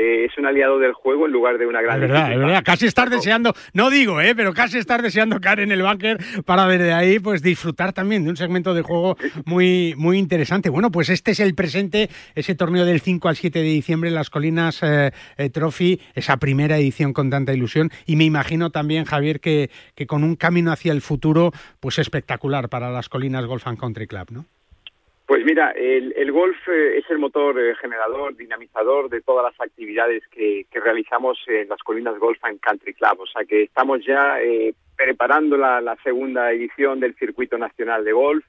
[0.00, 2.46] Eh, es un aliado del juego en lugar de una gran Es verdad, es dificultad.
[2.48, 2.64] verdad.
[2.64, 4.34] Casi estar deseando, no digo, ¿eh?
[4.34, 8.30] pero casi estar deseando caer en el bunker para desde ahí pues disfrutar también de
[8.30, 10.70] un segmento de juego muy, muy interesante.
[10.70, 14.14] Bueno, pues este es el presente, ese torneo del 5 al 7 de diciembre en
[14.14, 17.90] las Colinas eh, eh, Trophy, esa primera edición con tanta ilusión.
[18.06, 22.70] Y me imagino también, Javier, que, que con un camino hacia el futuro pues espectacular
[22.70, 24.46] para las Colinas Golf and Country Club, ¿no?
[25.30, 30.26] Pues mira, el, golf eh, es el motor eh, generador, dinamizador de todas las actividades
[30.26, 33.20] que, realizamos en las Colinas Golf and Country Club.
[33.20, 38.44] O sea que estamos ya eh, preparando la, segunda edición del Circuito Nacional de Golf.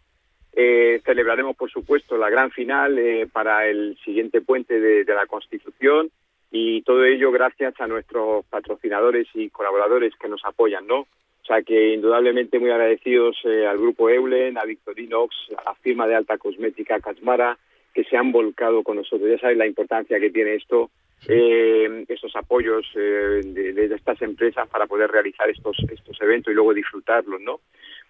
[0.54, 3.00] Eh, celebraremos, por supuesto, la gran final
[3.32, 6.10] para el siguiente puente de la Constitución
[6.50, 11.06] y todo ello gracias a nuestros patrocinadores y colaboradores que nos apoyan, ¿no?
[11.42, 16.08] O sea que indudablemente muy agradecidos eh, al grupo Eulen, a Victorinox, a la firma
[16.08, 17.58] de alta cosmética Casmara,
[17.94, 19.30] que se han volcado con nosotros.
[19.30, 20.92] Ya sabes la importancia que tiene esto,
[21.28, 26.56] eh, estos apoyos eh, de, de estas empresas para poder realizar estos, estos eventos y
[26.56, 27.60] luego disfrutarlos, ¿no?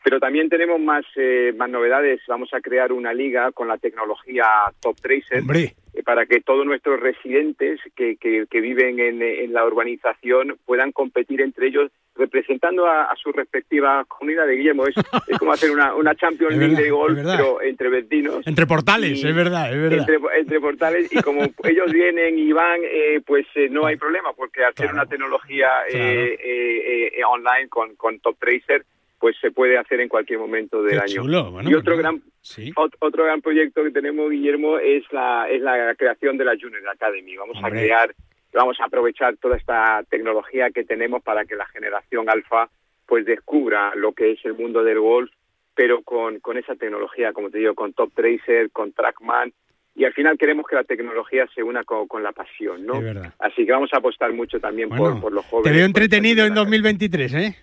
[0.04, 2.22] Pero también tenemos más, eh, más novedades.
[2.28, 4.46] Vamos a crear una liga con la tecnología
[4.82, 5.74] Top Tracer Hombre.
[6.02, 10.92] Eh, para que todos nuestros residentes que, que, que viven en, en la urbanización puedan
[10.92, 14.86] competir entre ellos representando a, a su respectiva comunidad de Guillermo.
[14.86, 14.96] Es,
[15.28, 18.46] es como hacer una, una Champions League verdad, de golf, pero entre vecinos.
[18.46, 20.00] Entre portales, Y- es verdad, es verdad.
[20.10, 24.34] Entre, entre portales y como ellos vienen y van, eh, pues eh, no hay problema
[24.34, 28.84] porque al ser una tecnología eh, eh, eh, online con, con Top Tracer,
[29.22, 31.22] pues se puede hacer en cualquier momento del Qué año.
[31.22, 32.72] chulo, bueno, y pues otro gran Sí.
[32.74, 36.82] ot- otro gran proyecto que tenemos, Guillermo, es la, es la creación de la Junior
[36.90, 37.38] Academy.
[37.38, 38.14] Vamos a crear,
[38.52, 42.70] vamos a aprovechar toda esta tecnología que tenemos para que la generación alfa
[43.06, 45.30] pues descubra lo que es el mundo del golf,
[45.76, 49.54] pero con, con esa tecnología, como te digo, con Top Tracer, con Trackman,
[49.94, 52.96] y al final queremos que la tecnología se una con, con la pasión, ¿no?
[53.40, 55.74] Así que vamos a apostar mucho también por, Bueno, por los Te jóvenes.
[55.76, 57.56] veo por- entretenido en 2023, ¿eh?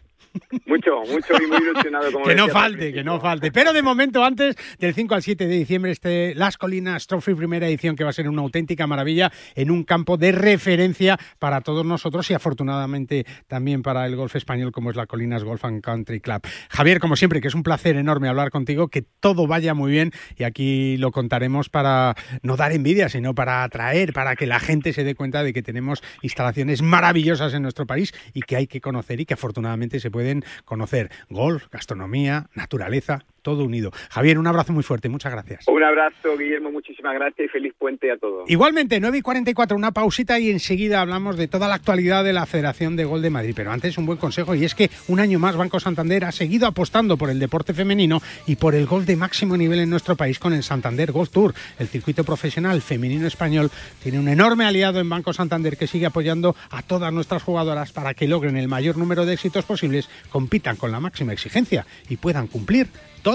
[0.67, 2.13] Mucho, mucho y muy ilusionado.
[2.13, 3.53] Como que no falte, que no falte.
[3.53, 7.67] Pero de momento, antes del 5 al 7 de diciembre, este Las Colinas Trophy primera
[7.69, 11.85] edición, que va a ser una auténtica maravilla en un campo de referencia para todos
[11.85, 16.21] nosotros y afortunadamente también para el golf español, como es la Colinas Golf and Country
[16.21, 16.43] Club.
[16.71, 20.13] Javier, como siempre, que es un placer enorme hablar contigo, que todo vaya muy bien
[20.37, 24.93] y aquí lo contaremos para no dar envidia, sino para atraer, para que la gente
[24.93, 28.81] se dé cuenta de que tenemos instalaciones maravillosas en nuestro país y que hay que
[28.81, 31.13] conocer y que afortunadamente se se pueden conocer.
[31.31, 33.91] Golf, gastronomía, naturaleza, todo unido.
[34.11, 35.67] Javier, un abrazo muy fuerte, muchas gracias.
[35.69, 38.51] Un abrazo, Guillermo, muchísimas gracias y feliz puente a todos.
[38.51, 42.45] Igualmente, 9 y 44, una pausita y enseguida hablamos de toda la actualidad de la
[42.45, 43.55] Federación de Gol de Madrid.
[43.57, 46.67] Pero antes un buen consejo y es que un año más Banco Santander ha seguido
[46.67, 50.39] apostando por el deporte femenino y por el gol de máximo nivel en nuestro país
[50.39, 51.55] con el Santander Golf Tour.
[51.79, 53.71] El circuito profesional femenino español
[54.03, 58.13] tiene un enorme aliado en Banco Santander que sigue apoyando a todas nuestras jugadoras para
[58.13, 62.47] que logren el mayor número de éxitos posibles, compitan con la máxima exigencia y puedan
[62.47, 62.89] cumplir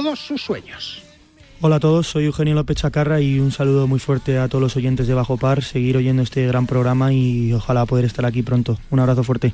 [0.04, 1.02] todos sus sueños.
[1.62, 4.76] Hola a todos, soy Eugenio López Chacarra y un saludo muy fuerte a todos los
[4.76, 8.78] oyentes de Bajo Par, seguir oyendo este gran programa y ojalá poder estar aquí pronto.
[8.90, 9.54] Un abrazo fuerte.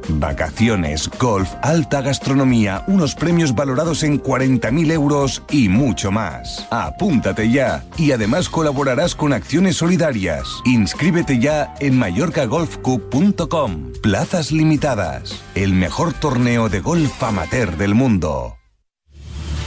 [0.09, 6.67] Vacaciones, golf, alta gastronomía, unos premios valorados en 40.000 euros y mucho más.
[6.69, 10.47] Apúntate ya y además colaborarás con acciones solidarias.
[10.65, 13.91] Inscríbete ya en mallorcagolfcup.com.
[14.01, 15.43] Plazas limitadas.
[15.55, 18.60] El mejor torneo de golf amateur del mundo.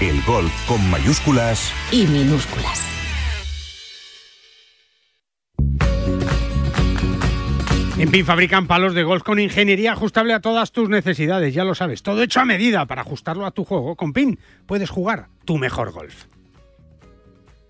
[0.00, 2.86] El golf con mayúsculas y minúsculas.
[7.98, 11.74] En PIN fabrican palos de golf con ingeniería ajustable a todas tus necesidades, ya lo
[11.74, 13.94] sabes, todo hecho a medida para ajustarlo a tu juego.
[13.94, 16.24] Con PIN puedes jugar tu mejor golf.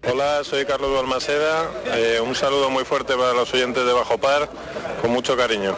[0.08, 1.68] Hola, soy Carlos Balmaseda.
[1.96, 4.48] Eh, un saludo muy fuerte para los oyentes de Bajo Par,
[5.02, 5.76] con mucho cariño.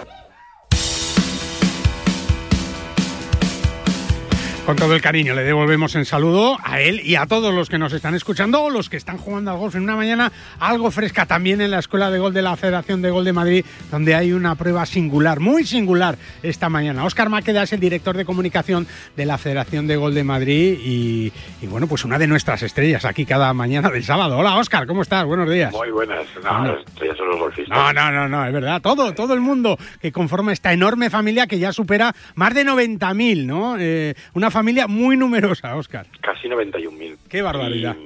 [4.67, 7.79] Con todo el cariño le devolvemos en saludo a él y a todos los que
[7.79, 11.27] nos están escuchando o los que están jugando al golf en una mañana algo fresca
[11.27, 14.33] también en la Escuela de Gol de la Federación de Gol de Madrid, donde hay
[14.33, 17.05] una prueba singular, muy singular esta mañana.
[17.05, 18.87] Óscar Maqueda es el director de comunicación
[19.17, 23.05] de la Federación de Gol de Madrid y, y bueno, pues una de nuestras estrellas
[23.05, 24.39] aquí cada mañana del sábado.
[24.39, 25.25] Hola Óscar, ¿cómo estás?
[25.25, 25.73] Buenos días.
[25.73, 26.25] Muy buenas.
[26.43, 26.77] No, Bueno.
[27.19, 27.77] son los golfistas.
[27.77, 28.81] No, no, no, no, es verdad.
[28.81, 33.45] Todo, todo el mundo que conforma esta enorme familia que ya supera más de 90.000,
[33.45, 33.75] ¿no?
[33.77, 36.07] Eh, una familia muy numerosa, Óscar.
[36.21, 37.19] Casi 91.000.
[37.29, 37.97] Qué barbaridad.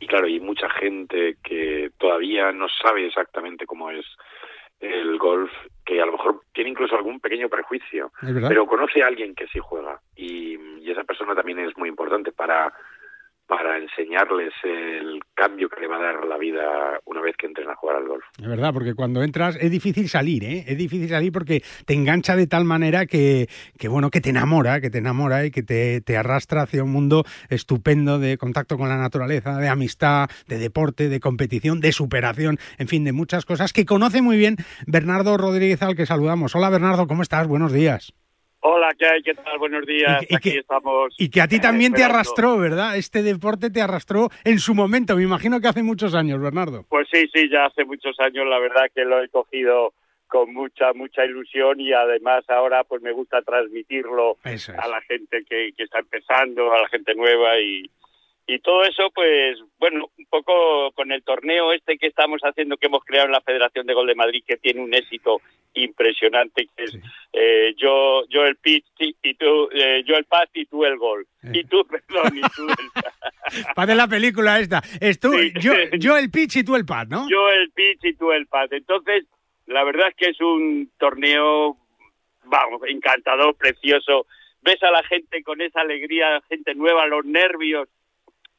[0.00, 4.04] Y claro, hay mucha gente que todavía no sabe exactamente cómo es
[4.80, 5.50] el golf,
[5.84, 9.58] que a lo mejor tiene incluso algún pequeño prejuicio, pero conoce a alguien que sí
[9.58, 12.72] juega y, y esa persona también es muy importante para
[13.56, 17.70] para enseñarles el cambio que le va a dar la vida una vez que entren
[17.70, 18.24] a jugar al golf.
[18.36, 20.64] Es verdad, porque cuando entras es difícil salir, ¿eh?
[20.66, 23.46] Es difícil salir porque te engancha de tal manera que,
[23.78, 26.90] que bueno, que te enamora, que te enamora y que te, te arrastra hacia un
[26.90, 32.58] mundo estupendo de contacto con la naturaleza, de amistad, de deporte, de competición, de superación,
[32.78, 34.56] en fin, de muchas cosas que conoce muy bien
[34.88, 36.56] Bernardo Rodríguez al que saludamos.
[36.56, 37.46] Hola Bernardo, ¿cómo estás?
[37.46, 38.14] Buenos días.
[38.66, 39.22] Hola, ¿qué hay?
[39.22, 39.58] ¿Qué tal?
[39.58, 40.22] Buenos días.
[40.26, 41.14] Y- Aquí que- estamos.
[41.18, 42.96] Y que a ti eh, también te arrastró, ¿verdad?
[42.96, 46.86] Este deporte te arrastró en su momento, me imagino que hace muchos años, Bernardo.
[46.88, 49.92] Pues sí, sí, ya hace muchos años, la verdad que lo he cogido
[50.28, 54.70] con mucha, mucha ilusión y además ahora pues me gusta transmitirlo es.
[54.70, 57.90] a la gente que, que está empezando, a la gente nueva y,
[58.46, 62.86] y todo eso pues bueno, un poco con el torneo este que estamos haciendo que
[62.86, 65.40] hemos creado en la Federación de Gol de Madrid que tiene un éxito
[65.74, 66.98] impresionante que es
[67.32, 71.26] eh, yo yo el pitch y tú eh, yo el pass y tú el gol
[71.52, 73.04] y tú perdón y tú el
[73.74, 74.82] Para la película esta.
[75.00, 77.28] Es tú, yo, yo el pitch y tú el pad, ¿no?
[77.28, 78.72] yo el pitch y tú el pad.
[78.72, 79.26] Entonces,
[79.66, 81.76] la verdad es que es un torneo,
[82.44, 84.26] vamos, encantador, precioso.
[84.62, 87.88] Ves a la gente con esa alegría, gente nueva, los nervios,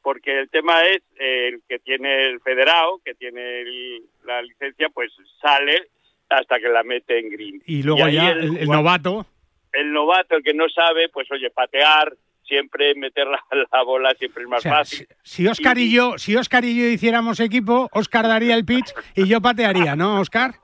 [0.06, 4.88] porque el tema es eh, el que tiene el federado, que tiene el- la licencia,
[4.90, 5.10] pues
[5.42, 5.88] sale
[6.28, 7.60] hasta que la mete en green.
[7.66, 9.26] Y luego ya el, el novato.
[9.72, 12.12] el novato, el que no sabe, pues oye, patear,
[12.44, 13.42] siempre meter la,
[13.72, 15.08] la bola siempre es más O sea, fácil.
[15.24, 19.26] Si Oscar y yo, si Oscar y yo hiciéramos equipo, Oscar daría el pitch y
[19.26, 20.52] yo patearía, ¿no, Oscar?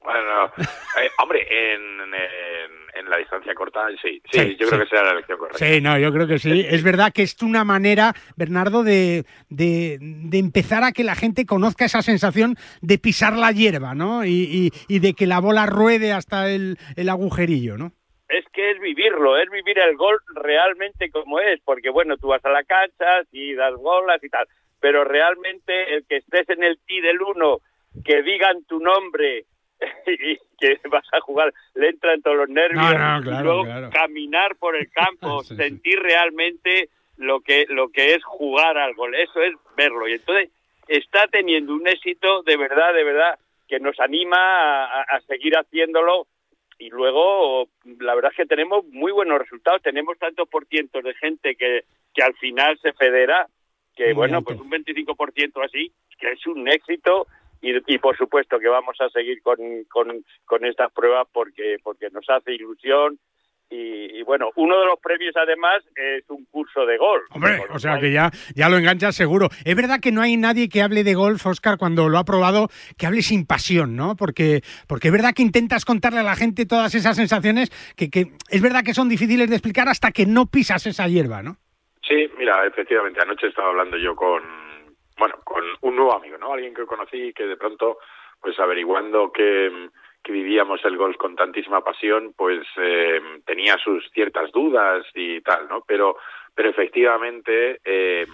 [0.00, 1.40] Bueno, eh, hombre,
[1.74, 2.14] en, en,
[2.98, 4.72] en la distancia corta, sí, sí, Sí, yo sí.
[4.74, 5.58] creo que será la elección correcta.
[5.66, 6.64] Sí, no, yo creo que sí.
[6.68, 11.46] Es verdad que es una manera, Bernardo, de, de, de empezar a que la gente
[11.46, 14.24] conozca esa sensación de pisar la hierba, ¿no?
[14.24, 17.92] Y, y- y de que la bola ruede hasta el, el agujerillo, ¿no?
[18.28, 22.44] es que es vivirlo, es vivir el gol realmente como es, porque bueno, tú vas
[22.44, 24.48] a la cancha, y das bolas y tal,
[24.80, 27.60] pero realmente el que estés en el tee del uno,
[28.04, 29.44] que digan tu nombre
[30.06, 33.64] y que vas a jugar, le entran todos los nervios, No, no, claro, y luego
[33.64, 33.90] claro.
[33.90, 35.56] caminar por el campo, Sí, sí.
[35.56, 40.50] sentir realmente lo que, lo que es jugar al gol, eso es verlo, y entonces
[40.88, 45.54] está teniendo un éxito de verdad, de verdad, que nos anima a- a- a seguir
[45.56, 46.26] haciéndolo
[46.78, 47.68] y luego
[48.00, 51.84] la verdad es que tenemos muy buenos resultados, tenemos tantos por cientos de gente que,
[52.14, 53.46] que al final se federa,
[53.96, 54.48] que Muy bueno, alto.
[54.50, 57.26] pues un 25% así, que es un éxito
[57.60, 62.10] y, y por supuesto que vamos a seguir con, con, con estas pruebas porque, porque
[62.10, 63.18] nos hace ilusión
[63.68, 67.24] y, y bueno, uno de los premios además es un curso de golf.
[67.30, 69.48] Hombre, o sea que ya, ya lo enganchas seguro.
[69.64, 72.68] Es verdad que no hay nadie que hable de golf, Oscar, cuando lo ha probado,
[72.96, 74.14] que hable sin pasión, ¿no?
[74.14, 78.32] Porque, porque es verdad que intentas contarle a la gente todas esas sensaciones que, que
[78.50, 81.56] es verdad que son difíciles de explicar hasta que no pisas esa hierba, ¿no?
[82.06, 84.42] Sí, mira, efectivamente, anoche estaba hablando yo con,
[85.18, 86.52] bueno, con un nuevo amigo, ¿no?
[86.52, 87.98] Alguien que conocí que de pronto,
[88.40, 89.88] pues averiguando que,
[90.22, 95.68] que vivíamos el golf con tantísima pasión, pues eh, tenía sus ciertas dudas y tal,
[95.68, 95.82] ¿no?
[95.86, 96.16] Pero,
[96.54, 98.26] pero efectivamente, eh,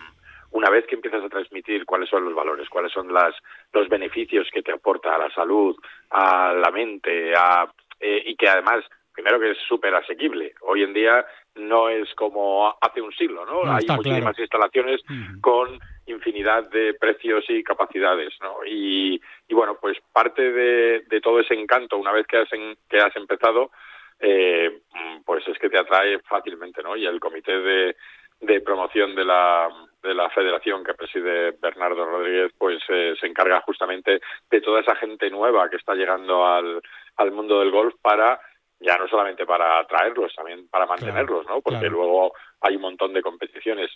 [0.50, 3.34] una vez que empiezas a transmitir cuáles son los valores, cuáles son las,
[3.72, 5.76] los beneficios que te aporta a la salud,
[6.10, 7.70] a la mente, a,
[8.00, 10.54] eh, y que además, primero que es súper asequible.
[10.62, 11.24] Hoy en día
[11.54, 13.64] no es como hace un siglo, ¿no?
[13.64, 14.42] No, Hay muchísimas claro.
[14.42, 15.00] instalaciones
[15.40, 18.64] con infinidad de precios y capacidades, ¿no?
[18.66, 22.76] Y, y bueno, pues parte de, de todo ese encanto, una vez que has, en-
[22.88, 23.70] que has empezado,
[24.20, 24.80] eh,
[25.24, 26.96] pues es que te atrae fácilmente, ¿no?
[26.96, 27.96] Y el comité de,
[28.40, 29.68] de promoción de la,
[30.02, 34.96] de la federación que preside Bernardo Rodríguez, pues eh, se encarga justamente de toda esa
[34.96, 36.80] gente nueva que está llegando al,
[37.16, 38.40] al mundo del golf para
[38.80, 41.60] ya no solamente para atraerlos, también para mantenerlos, ¿no?
[41.60, 41.94] Porque claro.
[41.94, 43.92] luego hay un montón de competiciones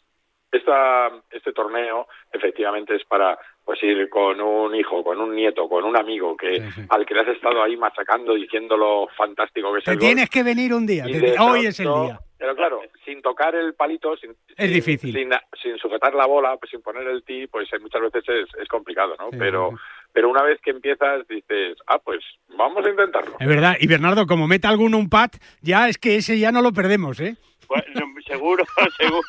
[0.52, 5.84] esta, este torneo efectivamente es para pues ir con un hijo, con un nieto, con
[5.84, 9.84] un amigo que al que le has estado ahí machacando diciendo lo fantástico que es
[9.84, 11.04] Te el tienes que venir un día.
[11.04, 12.20] Te- hoy es el día.
[12.38, 15.12] Pero claro, sin tocar el palito, sin, Es difícil.
[15.12, 15.30] sin,
[15.62, 18.68] sin sujetar la bola, pues sin poner el tee, pues eh, muchas veces es, es
[18.68, 19.30] complicado, ¿no?
[19.30, 19.70] Sí, pero,
[20.12, 22.20] pero una vez que empiezas dices, ah, pues
[22.56, 23.36] vamos a intentarlo.
[23.40, 23.76] Es verdad.
[23.80, 27.18] Y Bernardo, como meta alguno un pat, ya es que ese ya no lo perdemos,
[27.20, 27.36] ¿eh?
[27.68, 28.64] Bueno, seguro,
[28.98, 29.22] seguro.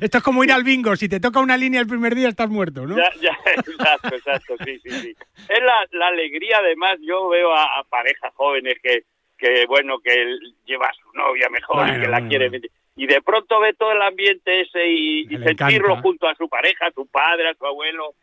[0.00, 0.94] Esto es como ir al bingo.
[0.96, 2.96] Si te toca una línea el primer día, estás muerto, ¿no?
[2.96, 5.16] Ya, ya, exacto, exacto, sí, sí, sí.
[5.48, 9.04] Es la, la alegría, además, yo veo a, a parejas jóvenes que,
[9.38, 12.60] que, bueno, que él lleva a su novia mejor y Bueno, que la bueno, quiere.
[12.96, 16.02] Y de pronto ve todo el ambiente ese y, sentirlo encanta.
[16.02, 18.14] junto a su pareja, a su padre, a su abuelo.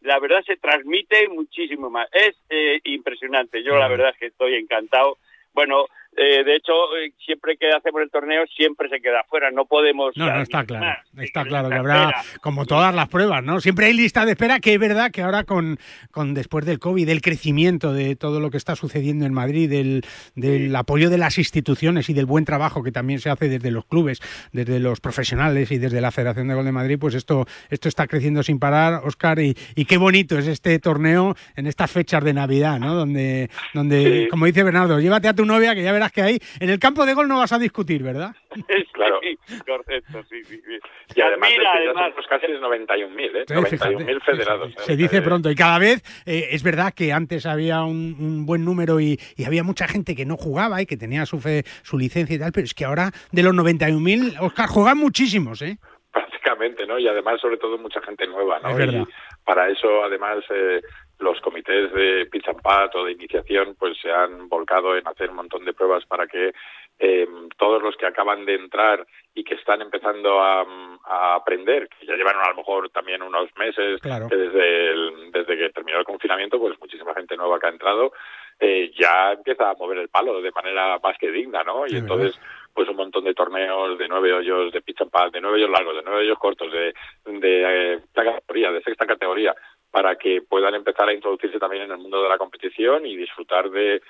[0.00, 2.08] La verdad se transmite muchísimo más.
[2.12, 3.62] Es eh, impresionante.
[3.62, 5.18] Yo la verdad es que estoy encantado.
[5.52, 5.84] Bueno,
[6.22, 9.50] eh, de hecho, eh, siempre que hacemos el torneo, siempre se queda fuera.
[9.50, 10.14] No podemos.
[10.16, 10.84] No, no, está claro.
[10.84, 10.98] más.
[11.24, 13.58] Está claro que habrá, como todas las pruebas, ¿no?
[13.60, 15.78] Siempre hay lista de espera, que es verdad que ahora con,
[16.10, 20.02] con después del COVID, del crecimiento de todo lo que está sucediendo en Madrid, del,
[20.34, 23.86] del apoyo de las instituciones y del buen trabajo que también se hace desde los
[23.86, 24.20] clubes,
[24.52, 28.06] desde los profesionales y desde la Federación de Gol de Madrid, pues esto, esto está
[28.06, 32.34] creciendo sin parar, Óscar, y, y qué bonito es este torneo en estas fechas de
[32.34, 32.94] Navidad, ¿no?
[32.94, 36.70] Donde, donde como dice Bernardo, llévate a tu novia, que ya verás que ahí en
[36.70, 38.34] el campo de gol no vas a discutir, ¿verdad?
[38.92, 39.18] Claro.
[39.22, 40.60] Sí, correcto, sí, sí.
[40.66, 40.78] sí.
[41.16, 42.10] Y además, Admira, es que ya además.
[42.10, 43.44] somos casi 91.000, ¿eh?
[43.46, 44.70] Sí, 91.000 federados.
[44.72, 44.74] ¿eh?
[44.78, 45.50] Se dice pronto.
[45.50, 49.44] Y cada vez eh, es verdad que antes había un, un buen número y, y
[49.44, 52.52] había mucha gente que no jugaba y que tenía su, fe, su licencia y tal,
[52.52, 55.78] pero es que ahora de los 91.000, Oscar, juegan muchísimos, ¿eh?
[56.12, 56.98] prácticamente, ¿no?
[56.98, 58.70] Y además, sobre todo, mucha gente nueva, ¿no?
[58.70, 59.06] Es verdad.
[59.08, 60.80] Y para eso, además, eh,
[61.20, 65.30] los comités de pitch and putt o de iniciación, pues se han volcado en hacer
[65.30, 66.52] un montón de pruebas para que
[66.98, 70.66] eh, todos los que acaban de entrar y que están empezando a,
[71.04, 74.28] a aprender, que ya llevan a lo mejor también unos meses, Claro.
[74.28, 78.12] que desde, el- desde que terminó el confinamiento, pues muchísima gente nueva que ha entrado,
[78.58, 81.84] eh, ya empieza a mover el palo de manera más que digna, ¿no?
[81.86, 82.38] Y Es entonces,
[82.74, 85.70] pues un montón de torneos de nueve hoyos, de pitch and putt, de nueve hoyos
[85.70, 86.92] largos, de nueve hoyos cortos, de,
[87.24, 89.54] de eh, categoría, de sexta categoría,
[89.90, 93.70] para que puedan empezar a introducirse también en el mundo de la competición y disfrutar
[93.70, 94.00] de,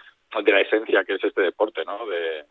[0.45, 2.07] de la esencia que es este deporte, ¿no?
[2.07, 2.45] De,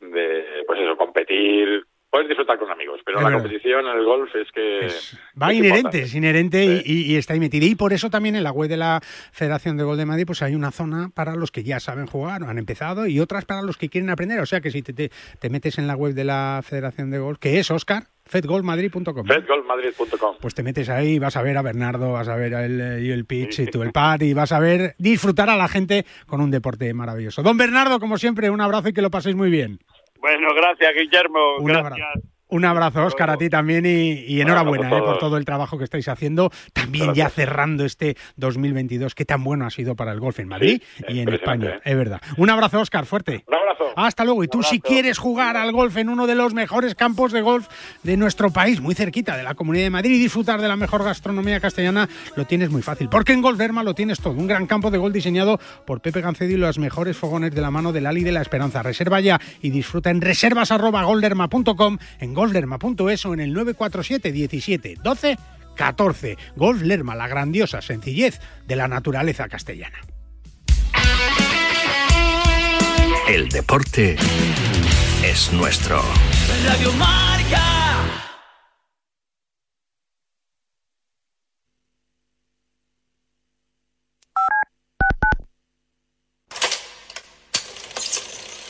[0.00, 4.50] de pues eso, competir, puedes disfrutar con amigos, pero la competición en el golf es
[4.50, 4.88] que...
[5.40, 6.02] Va es inherente, importante.
[6.02, 7.66] es inherente y, y- y está ahí metido.
[7.66, 10.42] Y por eso también en la web de la Federación de Gol de Madrid pues
[10.42, 13.76] hay una zona para los que ya saben jugar han empezado y otras para los
[13.76, 14.40] que quieren aprender.
[14.40, 17.18] O sea que si te, te- te metes en la web de la Federación de
[17.18, 19.26] Gol, que es Oscar, fedgolmadrid.com.
[19.26, 20.36] Fedgolfmadrid.com.
[20.40, 23.02] Pues te metes ahí, vas a ver a Bernardo, vas a ver a él eh,
[23.02, 26.06] y el pitch y tú el pad y vas a ver disfrutar a la gente
[26.26, 27.42] con un deporte maravilloso.
[27.42, 29.80] Don Bernardo, como siempre, un abrazo y que lo paséis muy bien.
[30.20, 31.56] Bueno, gracias, Guillermo.
[31.58, 31.92] Un gracias.
[31.92, 32.29] abrazo.
[32.50, 35.78] Un abrazo, Óscar, a ti también y, y enhorabuena a eh, por todo el trabajo
[35.78, 36.50] que estáis haciendo.
[36.72, 40.82] También ya cerrando este 2022, que tan bueno ha sido para el golf en Madrid
[41.08, 41.80] y en España.
[41.84, 42.20] Es verdad.
[42.36, 43.44] Un abrazo, Óscar, fuerte.
[43.46, 43.84] Un abrazo.
[43.96, 44.44] Hasta luego.
[44.44, 47.68] Y tú, si quieres jugar al golf en uno de los mejores campos de golf
[48.02, 51.04] de nuestro país, muy cerquita de la Comunidad de Madrid, y disfrutar de la mejor
[51.04, 53.08] gastronomía castellana, lo tienes muy fácil.
[53.08, 54.34] Porque en Golf Derma lo tienes todo.
[54.34, 57.70] Un gran campo de golf diseñado por Pepe Gancedo y los mejores fogones de la
[57.70, 58.82] mano del Ali de la Esperanza.
[58.82, 65.38] Reserva ya y disfruta en reservas.golderma.com, en golfderma.es o en el 947 17 12
[65.76, 66.38] 14.
[66.56, 70.00] Golf Lerma, la grandiosa sencillez de la naturaleza castellana.
[73.28, 74.16] El deporte
[75.22, 76.02] es nuestro.
[76.64, 77.80] Radio Marca.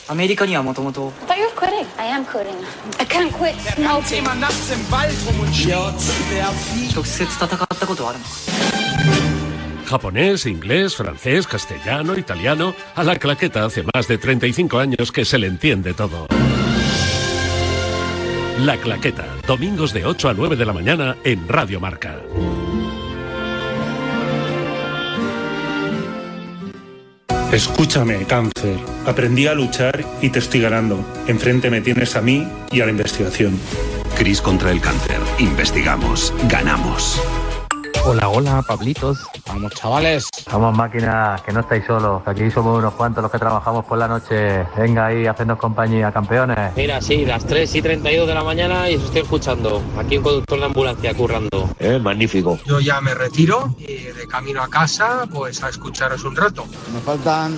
[0.10, 1.86] アメリカにはもともと I thought you were quitting.
[1.98, 2.54] I am quitting.
[2.98, 4.22] I can't quit smoking.
[6.94, 8.24] 直接戦ったことはあるの
[9.86, 12.74] Japonés, inglés, francés, castellano, italiano.
[12.96, 16.26] A la claqueta hace más de 35 años que se le entiende todo.
[18.58, 22.16] La claqueta, domingos de 8 a 9 de la mañana en Radio Marca.
[27.51, 28.77] Escúchame, cáncer.
[29.05, 31.03] Aprendí a luchar y te estoy ganando.
[31.27, 33.59] Enfrente me tienes a mí y a la investigación.
[34.17, 35.19] Cris contra el cáncer.
[35.37, 36.33] Investigamos.
[36.47, 37.21] Ganamos.
[38.03, 39.19] Hola, hola, Pablitos.
[39.47, 40.27] Vamos, chavales.
[40.51, 42.23] Vamos, máquina, que no estáis solos.
[42.25, 44.65] Aquí somos unos cuantos los que trabajamos por la noche.
[44.75, 46.75] Venga ahí, hacernos compañía, campeones.
[46.75, 49.83] Mira, sí, las 3 y 32 de la mañana y os estoy escuchando.
[49.99, 51.69] Aquí un conductor de ambulancia currando.
[51.79, 52.59] Eh, magnífico.
[52.65, 56.65] Yo ya me retiro y de camino a casa, pues a escucharos un rato.
[56.93, 57.55] Me faltan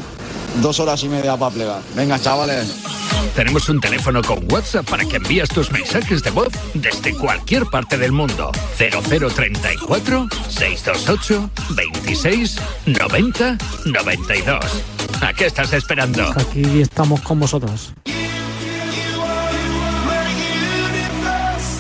[0.62, 1.82] dos horas y media para plegar.
[1.96, 3.03] Venga, chavales.
[3.36, 7.98] Tenemos un teléfono con WhatsApp para que envíes tus mensajes de voz desde cualquier parte
[7.98, 8.52] del mundo.
[8.78, 14.60] 0034 628 26 90 92.
[15.22, 16.32] ¿A qué estás esperando?
[16.32, 17.94] Aquí estamos con vosotros.